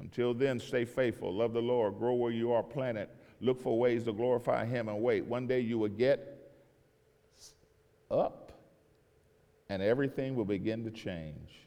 Until 0.00 0.34
then, 0.34 0.60
stay 0.60 0.84
faithful, 0.84 1.32
love 1.32 1.52
the 1.52 1.62
Lord, 1.62 1.98
grow 1.98 2.14
where 2.14 2.30
you 2.30 2.52
are 2.52 2.62
planted, 2.62 3.08
look 3.40 3.60
for 3.60 3.78
ways 3.78 4.04
to 4.04 4.12
glorify 4.12 4.64
him, 4.64 4.88
and 4.88 5.00
wait. 5.00 5.24
One 5.24 5.46
day 5.46 5.60
you 5.60 5.78
will 5.78 5.88
get 5.88 6.37
up 8.10 8.48
and 9.68 9.82
everything 9.82 10.34
will 10.34 10.44
begin 10.44 10.84
to 10.84 10.90
change. 10.90 11.66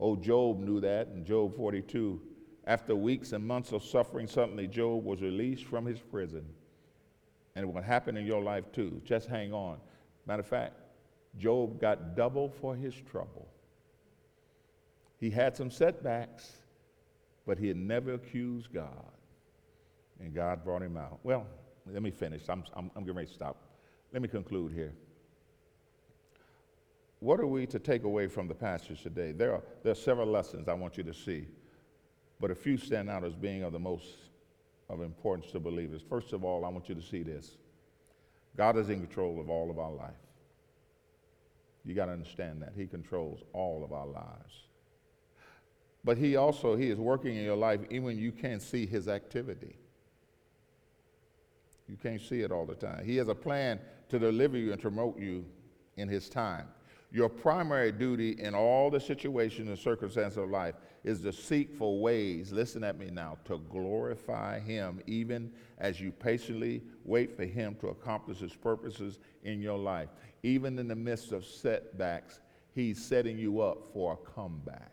Oh, 0.00 0.16
Job 0.16 0.60
knew 0.60 0.80
that 0.80 1.08
in 1.08 1.24
Job 1.24 1.56
42. 1.56 2.20
After 2.66 2.94
weeks 2.94 3.32
and 3.32 3.44
months 3.44 3.72
of 3.72 3.82
suffering, 3.82 4.26
suddenly 4.26 4.66
Job 4.66 5.04
was 5.04 5.20
released 5.20 5.64
from 5.64 5.86
his 5.86 5.98
prison. 5.98 6.44
And 7.56 7.64
it 7.64 7.72
will 7.72 7.82
happen 7.82 8.16
in 8.16 8.26
your 8.26 8.42
life 8.42 8.70
too. 8.72 9.00
Just 9.04 9.28
hang 9.28 9.52
on. 9.52 9.78
Matter 10.26 10.40
of 10.40 10.46
fact, 10.46 10.74
Job 11.38 11.80
got 11.80 12.14
double 12.14 12.50
for 12.50 12.76
his 12.76 12.94
trouble. 12.94 13.48
He 15.18 15.30
had 15.30 15.56
some 15.56 15.70
setbacks, 15.70 16.52
but 17.46 17.58
he 17.58 17.66
had 17.66 17.76
never 17.76 18.14
accused 18.14 18.72
God. 18.72 19.12
And 20.20 20.34
God 20.34 20.64
brought 20.64 20.82
him 20.82 20.96
out. 20.96 21.18
Well, 21.22 21.46
let 21.90 22.02
me 22.02 22.10
finish. 22.10 22.42
I'm, 22.48 22.62
I'm, 22.74 22.90
I'm 22.94 23.02
getting 23.02 23.16
ready 23.16 23.28
to 23.28 23.34
stop. 23.34 23.56
Let 24.12 24.22
me 24.22 24.28
conclude 24.28 24.72
here 24.72 24.94
what 27.20 27.40
are 27.40 27.46
we 27.46 27.66
to 27.66 27.78
take 27.78 28.04
away 28.04 28.28
from 28.28 28.46
the 28.46 28.54
passage 28.54 29.02
today? 29.02 29.32
There 29.32 29.52
are, 29.52 29.62
there 29.82 29.92
are 29.92 29.96
several 29.96 30.28
lessons 30.28 30.68
I 30.68 30.74
want 30.74 30.96
you 30.96 31.04
to 31.04 31.14
see, 31.14 31.46
but 32.40 32.50
a 32.50 32.54
few 32.54 32.76
stand 32.76 33.10
out 33.10 33.24
as 33.24 33.34
being 33.34 33.62
of 33.62 33.72
the 33.72 33.78
most 33.78 34.06
of 34.88 35.02
importance 35.02 35.50
to 35.52 35.60
believers. 35.60 36.02
First 36.08 36.32
of 36.32 36.44
all, 36.44 36.64
I 36.64 36.68
want 36.68 36.88
you 36.88 36.94
to 36.94 37.02
see 37.02 37.22
this. 37.22 37.56
God 38.56 38.76
is 38.76 38.88
in 38.88 39.00
control 39.00 39.40
of 39.40 39.50
all 39.50 39.70
of 39.70 39.78
our 39.78 39.92
life. 39.92 40.10
You 41.84 41.94
got 41.94 42.06
to 42.06 42.12
understand 42.12 42.62
that. 42.62 42.72
He 42.76 42.86
controls 42.86 43.42
all 43.52 43.84
of 43.84 43.92
our 43.92 44.06
lives. 44.06 44.66
But 46.04 46.18
he 46.18 46.36
also, 46.36 46.76
he 46.76 46.90
is 46.90 46.98
working 46.98 47.36
in 47.36 47.44
your 47.44 47.56
life 47.56 47.80
even 47.90 48.04
when 48.04 48.18
you 48.18 48.32
can't 48.32 48.62
see 48.62 48.86
his 48.86 49.08
activity. 49.08 49.76
You 51.88 51.96
can't 51.96 52.20
see 52.20 52.40
it 52.40 52.52
all 52.52 52.66
the 52.66 52.74
time. 52.74 53.04
He 53.04 53.16
has 53.16 53.28
a 53.28 53.34
plan 53.34 53.80
to 54.08 54.18
deliver 54.18 54.56
you 54.56 54.72
and 54.72 54.80
promote 54.80 55.18
you 55.18 55.44
in 55.96 56.08
his 56.08 56.28
time. 56.28 56.68
Your 57.10 57.30
primary 57.30 57.90
duty 57.90 58.32
in 58.38 58.54
all 58.54 58.90
the 58.90 59.00
situations 59.00 59.68
and 59.68 59.78
circumstances 59.78 60.36
of 60.36 60.50
life 60.50 60.74
is 61.04 61.22
to 61.22 61.32
seek 61.32 61.74
for 61.74 61.98
ways, 62.00 62.52
listen 62.52 62.84
at 62.84 62.98
me 62.98 63.08
now, 63.10 63.38
to 63.46 63.58
glorify 63.70 64.60
Him, 64.60 65.00
even 65.06 65.50
as 65.78 66.00
you 66.00 66.12
patiently 66.12 66.82
wait 67.04 67.34
for 67.34 67.46
Him 67.46 67.76
to 67.80 67.88
accomplish 67.88 68.38
His 68.38 68.54
purposes 68.54 69.18
in 69.42 69.62
your 69.62 69.78
life. 69.78 70.10
Even 70.42 70.78
in 70.78 70.86
the 70.86 70.94
midst 70.94 71.32
of 71.32 71.46
setbacks, 71.46 72.40
He's 72.74 73.02
setting 73.02 73.38
you 73.38 73.62
up 73.62 73.90
for 73.92 74.12
a 74.12 74.30
comeback. 74.34 74.92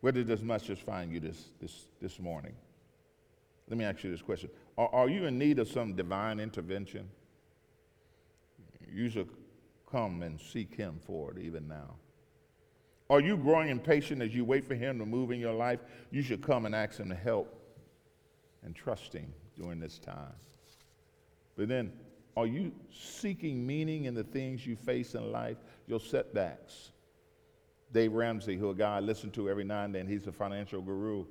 Where 0.00 0.12
did 0.12 0.26
this 0.26 0.40
message 0.40 0.80
find 0.80 1.12
you 1.12 1.20
this, 1.20 1.50
this, 1.60 1.86
this 2.00 2.18
morning? 2.18 2.54
Let 3.68 3.78
me 3.78 3.84
ask 3.84 4.04
you 4.04 4.10
this 4.10 4.22
question 4.22 4.48
Are, 4.78 4.88
are 4.88 5.08
you 5.08 5.26
in 5.26 5.38
need 5.38 5.58
of 5.58 5.68
some 5.68 5.94
divine 5.94 6.40
intervention? 6.40 7.08
You 8.94 9.08
should 9.08 9.28
come 9.90 10.22
and 10.22 10.40
seek 10.40 10.74
Him 10.74 11.00
for 11.04 11.32
it 11.32 11.38
even 11.38 11.66
now. 11.66 11.96
Are 13.10 13.20
you 13.20 13.36
growing 13.36 13.68
impatient 13.68 14.22
as 14.22 14.34
you 14.34 14.44
wait 14.44 14.64
for 14.64 14.74
Him 14.74 14.98
to 14.98 15.06
move 15.06 15.30
in 15.30 15.40
your 15.40 15.52
life? 15.52 15.80
You 16.10 16.22
should 16.22 16.42
come 16.42 16.64
and 16.64 16.74
ask 16.74 16.98
Him 16.98 17.08
to 17.10 17.14
help 17.14 17.54
and 18.62 18.74
trust 18.74 19.12
Him 19.12 19.32
during 19.56 19.80
this 19.80 19.98
time. 19.98 20.32
But 21.56 21.68
then, 21.68 21.92
are 22.36 22.46
you 22.46 22.72
seeking 22.90 23.64
meaning 23.66 24.04
in 24.04 24.14
the 24.14 24.24
things 24.24 24.66
you 24.66 24.74
face 24.74 25.14
in 25.14 25.30
life, 25.30 25.58
your 25.86 26.00
setbacks? 26.00 26.90
Dave 27.92 28.12
Ramsey, 28.12 28.56
who 28.56 28.70
a 28.70 28.74
guy 28.74 28.96
I 28.96 29.00
listen 29.00 29.30
to 29.32 29.48
every 29.48 29.64
now 29.64 29.84
and 29.84 29.94
then, 29.94 30.06
he's 30.08 30.26
a 30.26 30.32
financial 30.32 30.80
guru. 30.80 31.26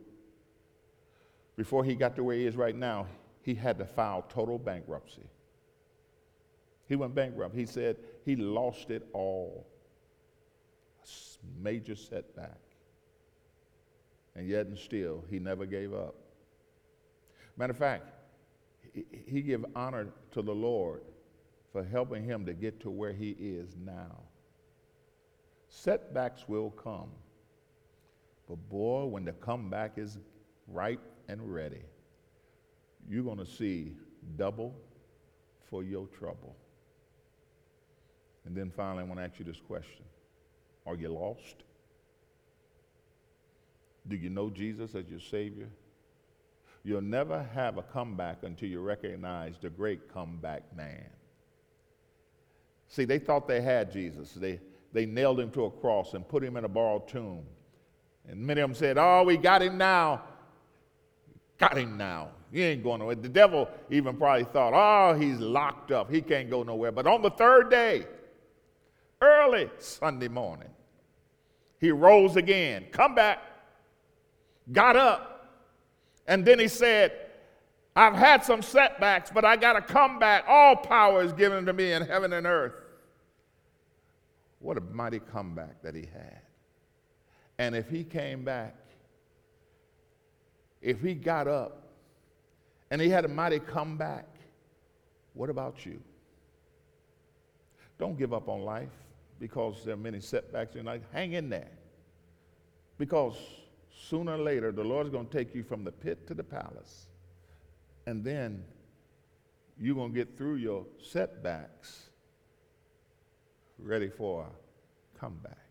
Before 1.57 1.84
he 1.84 1.95
got 1.95 2.16
to 2.16 2.24
where 2.24 2.38
he 2.38 2.45
is 2.45 2.55
right 2.55 2.76
now, 2.76 3.07
he 3.41 3.53
had 3.53 3.78
to 3.80 3.86
file 3.86 4.26
total 4.30 4.57
bankruptcy. 4.57 5.30
He 6.88 6.96
went 6.96 7.16
bankrupt. 7.16 7.56
He 7.56 7.66
said 7.66 7.98
he 8.26 8.36
lost 8.36 8.90
it 8.90 9.08
all. 9.14 9.68
A 11.04 11.64
major 11.64 11.96
setback. 11.96 12.60
And 14.36 14.48
yet 14.48 14.68
and 14.68 14.78
still, 14.78 15.24
he 15.30 15.40
never 15.40 15.66
gave 15.66 15.94
up. 15.94 16.16
Matter 17.58 17.72
of 17.72 17.78
fact, 17.78 18.06
he, 18.94 19.06
he 19.28 19.42
gave 19.42 19.64
honor 19.76 20.08
to 20.32 20.42
the 20.42 20.54
Lord 20.54 21.02
for 21.72 21.84
helping 21.84 22.24
him 22.24 22.46
to 22.46 22.54
get 22.54 22.80
to 22.82 22.90
where 22.90 23.14
he 23.14 23.32
is 23.40 23.76
now. 23.84 24.22
Setbacks 25.70 26.48
will 26.48 26.72
come. 26.72 27.10
But 28.48 28.58
boy, 28.70 29.06
when 29.06 29.26
the 29.26 29.32
comeback 29.34 29.98
is 29.98 30.18
ripe 30.68 31.02
and 31.28 31.54
ready, 31.54 31.82
you're 33.10 33.24
going 33.24 33.40
to 33.40 33.46
see 33.46 33.94
double 34.38 34.76
for 35.70 35.84
your 35.84 36.08
trouble. 36.08 36.56
And 38.46 38.56
then 38.56 38.72
finally, 38.76 39.04
I 39.04 39.06
want 39.06 39.20
to 39.20 39.24
ask 39.24 39.39
you 39.39 39.46
this 39.46 39.62
question 39.68 40.04
Are 40.86 40.96
you 40.96 41.10
lost? 41.10 41.64
Do 44.08 44.16
you 44.16 44.30
know 44.30 44.50
Jesus 44.50 44.96
as 44.96 45.08
your 45.08 45.20
Savior? 45.20 45.70
You'll 46.84 47.02
never 47.02 47.48
have 47.54 47.78
a 47.78 47.82
comeback 47.82 48.44
until 48.44 48.68
you 48.68 48.82
recognize 48.82 49.56
the 49.62 49.70
great 49.70 50.14
comeback 50.14 50.64
man. 50.76 51.10
See, 52.89 53.06
they 53.06 53.20
thought 53.20 53.48
they 53.48 53.62
had 53.62 53.91
Jesus. 53.91 54.34
They, 54.34 54.60
they 54.91 55.06
nailed 55.06 55.39
him 55.39 55.50
to 55.52 55.66
a 55.66 55.72
cross 55.72 56.14
and 56.14 56.28
put 56.28 56.44
him 56.44 56.58
in 56.58 56.66
a 56.66 56.68
borrowed 56.68 57.08
tomb. 57.08 57.44
And 58.28 58.39
many 58.39 58.62
of 58.62 58.70
them 58.70 58.76
said, 58.76 58.98
Oh, 58.98 59.24
we 59.24 59.38
got 59.38 59.62
him 59.62 59.78
now. 59.78 60.24
Got 61.58 61.78
him 61.78 61.98
now. 61.98 62.30
He 62.52 62.62
ain't 62.62 62.84
going 62.84 63.00
nowhere. 63.00 63.16
The 63.16 63.30
devil 63.30 63.70
even 63.89 64.18
probably 64.18 64.44
thought, 64.44 64.74
Oh, 64.76 65.18
he's 65.18 65.39
locked 65.39 65.91
up. 65.91 66.12
He 66.12 66.22
can't 66.22 66.50
go 66.50 66.64
nowhere. 66.64 66.91
But 66.91 67.08
on 67.08 67.22
the 67.22 67.32
third 67.32 67.70
day, 67.70 68.06
early 69.24 69.70
Sunday 69.80 70.28
morning. 70.28 70.70
He 71.80 71.92
rose 71.92 72.36
again, 72.36 72.86
come 72.92 73.16
back, 73.16 73.40
got 74.72 74.96
up, 74.96 75.58
and 76.28 76.46
then 76.46 76.60
he 76.60 76.68
said, 76.68 77.12
I've 77.96 78.16
had 78.16 78.44
some 78.44 78.62
setbacks, 78.62 79.30
but 79.34 79.46
I 79.46 79.56
got 79.56 79.74
to 79.74 79.82
come 79.82 80.18
back. 80.18 80.46
All 80.48 80.76
power 80.76 81.22
is 81.22 81.34
given 81.34 81.66
to 81.66 81.74
me 81.74 81.92
in 81.92 82.06
heaven 82.06 82.34
and 82.34 82.48
earth. 82.48 82.74
What 84.60 84.78
a 84.78 84.82
mighty 84.82 85.20
comeback 85.20 85.82
that 85.84 85.94
he 85.94 86.08
had. 86.14 86.40
And 87.60 87.76
if 87.76 87.90
he 87.90 88.04
came 88.04 88.44
back, 88.44 88.76
if 90.82 91.02
he 91.02 91.14
got 91.14 91.48
up 91.48 91.84
and 92.90 93.00
he 93.00 93.10
had 93.10 93.26
a 93.26 93.28
mighty 93.28 93.60
comeback, 93.60 94.26
what 95.34 95.50
about 95.50 95.86
you? 95.86 96.00
Don't 98.00 98.18
give 98.18 98.34
up 98.34 98.50
on 98.50 98.62
life 98.62 98.90
because 99.44 99.84
there 99.84 99.96
are 99.96 99.98
many 99.98 100.22
setbacks 100.22 100.74
in 100.78 100.86
life, 100.86 101.02
hang 101.12 101.34
in 101.34 101.50
there. 101.50 101.72
Because 102.98 103.36
sooner 104.08 104.36
or 104.36 104.38
later, 104.38 104.72
the 104.72 104.86
Lord's 104.86 105.10
going 105.10 105.28
to 105.28 105.38
take 105.38 105.54
you 105.54 105.64
from 105.64 105.84
the 105.84 105.91
pit 105.91 106.26
to 106.28 106.34
the 106.34 106.46
palace. 106.46 107.08
And 108.06 108.24
then 108.24 108.64
you're 109.78 109.96
going 109.96 110.14
to 110.14 110.16
get 110.16 110.38
through 110.38 110.56
your 110.56 110.86
setbacks 110.98 112.04
ready 113.78 114.08
for 114.08 114.46
a 114.46 115.20
comeback. 115.20 115.68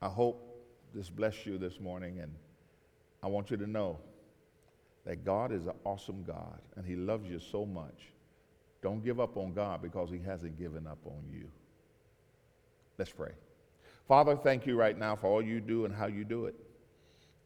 I 0.00 0.06
hope 0.06 0.64
this 0.94 1.10
bless 1.10 1.44
you 1.44 1.58
this 1.58 1.80
morning, 1.80 2.20
and 2.20 2.32
I 3.20 3.26
want 3.26 3.50
you 3.50 3.56
to 3.56 3.66
know 3.66 3.98
that 5.04 5.24
God 5.24 5.50
is 5.50 5.66
an 5.66 5.74
awesome 5.82 6.22
God, 6.22 6.60
and 6.76 6.86
He 6.86 6.94
loves 6.94 7.28
you 7.28 7.40
so 7.40 7.66
much 7.66 8.12
don't 8.82 9.04
give 9.04 9.20
up 9.20 9.36
on 9.36 9.52
God 9.52 9.82
because 9.82 10.10
He 10.10 10.18
hasn't 10.18 10.58
given 10.58 10.86
up 10.86 10.98
on 11.04 11.22
you. 11.30 11.50
Let's 12.98 13.10
pray. 13.10 13.32
Father, 14.06 14.36
thank 14.36 14.66
you 14.66 14.76
right 14.76 14.96
now 14.96 15.14
for 15.14 15.26
all 15.26 15.42
you 15.42 15.60
do 15.60 15.84
and 15.84 15.94
how 15.94 16.06
you 16.06 16.24
do 16.24 16.46
it. 16.46 16.54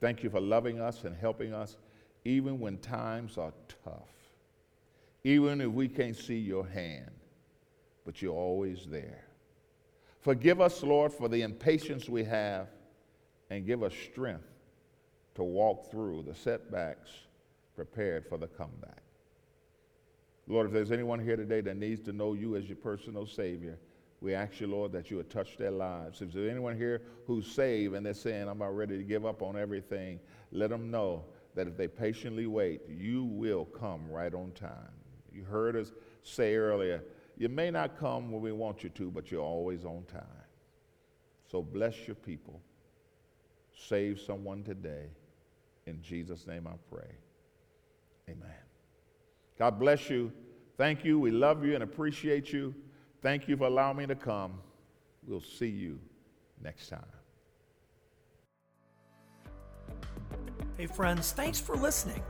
Thank 0.00 0.22
you 0.22 0.30
for 0.30 0.40
loving 0.40 0.80
us 0.80 1.04
and 1.04 1.16
helping 1.16 1.52
us 1.52 1.76
even 2.24 2.60
when 2.60 2.78
times 2.78 3.38
are 3.38 3.52
tough. 3.84 4.08
Even 5.24 5.60
if 5.60 5.70
we 5.70 5.88
can't 5.88 6.16
see 6.16 6.38
your 6.38 6.66
hand, 6.66 7.10
but 8.04 8.20
you're 8.20 8.34
always 8.34 8.86
there. 8.86 9.24
Forgive 10.20 10.60
us, 10.60 10.82
Lord, 10.82 11.12
for 11.12 11.28
the 11.28 11.42
impatience 11.42 12.08
we 12.08 12.24
have 12.24 12.68
and 13.50 13.66
give 13.66 13.82
us 13.82 13.92
strength 14.10 14.48
to 15.34 15.42
walk 15.42 15.90
through 15.90 16.24
the 16.26 16.34
setbacks 16.34 17.10
prepared 17.74 18.26
for 18.26 18.38
the 18.38 18.46
comeback. 18.46 19.02
Lord, 20.48 20.66
if 20.66 20.72
there's 20.72 20.92
anyone 20.92 21.20
here 21.20 21.36
today 21.36 21.60
that 21.62 21.76
needs 21.76 22.00
to 22.02 22.12
know 22.12 22.34
you 22.34 22.56
as 22.56 22.66
your 22.66 22.76
personal 22.76 23.26
Savior, 23.26 23.78
we 24.20 24.34
ask 24.34 24.60
you, 24.60 24.66
Lord, 24.68 24.92
that 24.92 25.10
you 25.10 25.16
would 25.16 25.30
touch 25.30 25.56
their 25.56 25.70
lives. 25.70 26.20
If 26.22 26.32
there's 26.32 26.50
anyone 26.50 26.76
here 26.76 27.02
who's 27.26 27.46
saved 27.46 27.94
and 27.94 28.06
they're 28.06 28.14
saying, 28.14 28.42
I'm 28.42 28.60
about 28.60 28.76
ready 28.76 28.96
to 28.96 29.02
give 29.02 29.26
up 29.26 29.42
on 29.42 29.56
everything, 29.56 30.20
let 30.52 30.70
them 30.70 30.90
know 30.90 31.24
that 31.54 31.66
if 31.66 31.76
they 31.76 31.88
patiently 31.88 32.46
wait, 32.46 32.82
you 32.88 33.24
will 33.24 33.64
come 33.64 34.08
right 34.08 34.32
on 34.32 34.52
time. 34.52 34.92
You 35.32 35.44
heard 35.44 35.76
us 35.76 35.92
say 36.22 36.54
earlier, 36.54 37.02
you 37.36 37.48
may 37.48 37.70
not 37.70 37.98
come 37.98 38.30
when 38.30 38.42
we 38.42 38.52
want 38.52 38.84
you 38.84 38.90
to, 38.90 39.10
but 39.10 39.30
you're 39.30 39.42
always 39.42 39.84
on 39.84 40.04
time. 40.04 40.22
So 41.50 41.62
bless 41.62 42.06
your 42.06 42.16
people. 42.16 42.60
Save 43.74 44.20
someone 44.20 44.62
today. 44.62 45.06
In 45.86 46.00
Jesus' 46.00 46.46
name 46.46 46.66
I 46.66 46.74
pray. 46.94 47.10
Amen. 48.28 48.61
God 49.62 49.78
bless 49.78 50.10
you. 50.10 50.32
Thank 50.76 51.04
you. 51.04 51.20
We 51.20 51.30
love 51.30 51.64
you 51.64 51.74
and 51.74 51.84
appreciate 51.84 52.52
you. 52.52 52.74
Thank 53.20 53.46
you 53.46 53.56
for 53.56 53.68
allowing 53.68 53.96
me 53.96 54.06
to 54.06 54.16
come. 54.16 54.54
We'll 55.24 55.40
see 55.40 55.68
you 55.68 56.00
next 56.60 56.88
time. 56.88 57.04
Hey, 60.76 60.86
friends, 60.86 61.30
thanks 61.30 61.60
for 61.60 61.76
listening. 61.76 62.20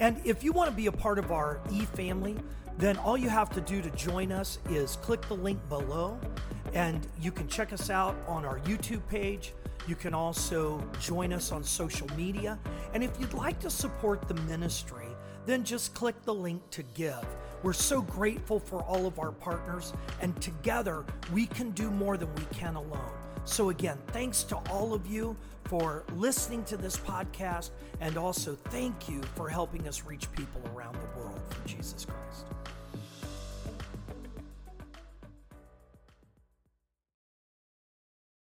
And 0.00 0.20
if 0.24 0.42
you 0.42 0.50
want 0.50 0.70
to 0.70 0.74
be 0.74 0.86
a 0.86 0.90
part 0.90 1.20
of 1.20 1.30
our 1.30 1.60
e 1.70 1.84
family, 1.84 2.34
then 2.78 2.96
all 2.96 3.16
you 3.16 3.28
have 3.28 3.50
to 3.50 3.60
do 3.60 3.80
to 3.80 3.90
join 3.90 4.32
us 4.32 4.58
is 4.68 4.96
click 4.96 5.22
the 5.28 5.36
link 5.36 5.60
below, 5.68 6.18
and 6.74 7.06
you 7.20 7.30
can 7.30 7.46
check 7.46 7.72
us 7.72 7.90
out 7.90 8.16
on 8.26 8.44
our 8.44 8.58
YouTube 8.60 9.06
page. 9.06 9.54
You 9.86 9.94
can 9.94 10.14
also 10.14 10.84
join 10.98 11.32
us 11.32 11.52
on 11.52 11.62
social 11.62 12.08
media. 12.16 12.58
And 12.92 13.04
if 13.04 13.20
you'd 13.20 13.34
like 13.34 13.60
to 13.60 13.70
support 13.70 14.26
the 14.26 14.34
ministry, 14.34 15.11
then 15.46 15.64
just 15.64 15.94
click 15.94 16.22
the 16.22 16.34
link 16.34 16.62
to 16.70 16.82
give. 16.94 17.26
We're 17.62 17.72
so 17.72 18.02
grateful 18.02 18.58
for 18.58 18.82
all 18.82 19.06
of 19.06 19.18
our 19.18 19.32
partners, 19.32 19.92
and 20.20 20.40
together 20.40 21.04
we 21.32 21.46
can 21.46 21.70
do 21.70 21.90
more 21.90 22.16
than 22.16 22.34
we 22.34 22.44
can 22.52 22.74
alone. 22.74 23.12
So, 23.44 23.70
again, 23.70 23.98
thanks 24.08 24.44
to 24.44 24.56
all 24.70 24.94
of 24.94 25.06
you 25.06 25.36
for 25.64 26.04
listening 26.16 26.64
to 26.64 26.76
this 26.76 26.96
podcast, 26.96 27.70
and 28.00 28.16
also 28.16 28.56
thank 28.70 29.08
you 29.08 29.20
for 29.34 29.48
helping 29.48 29.88
us 29.88 30.04
reach 30.04 30.30
people 30.32 30.60
around 30.74 30.94
the 30.94 31.20
world. 31.20 31.40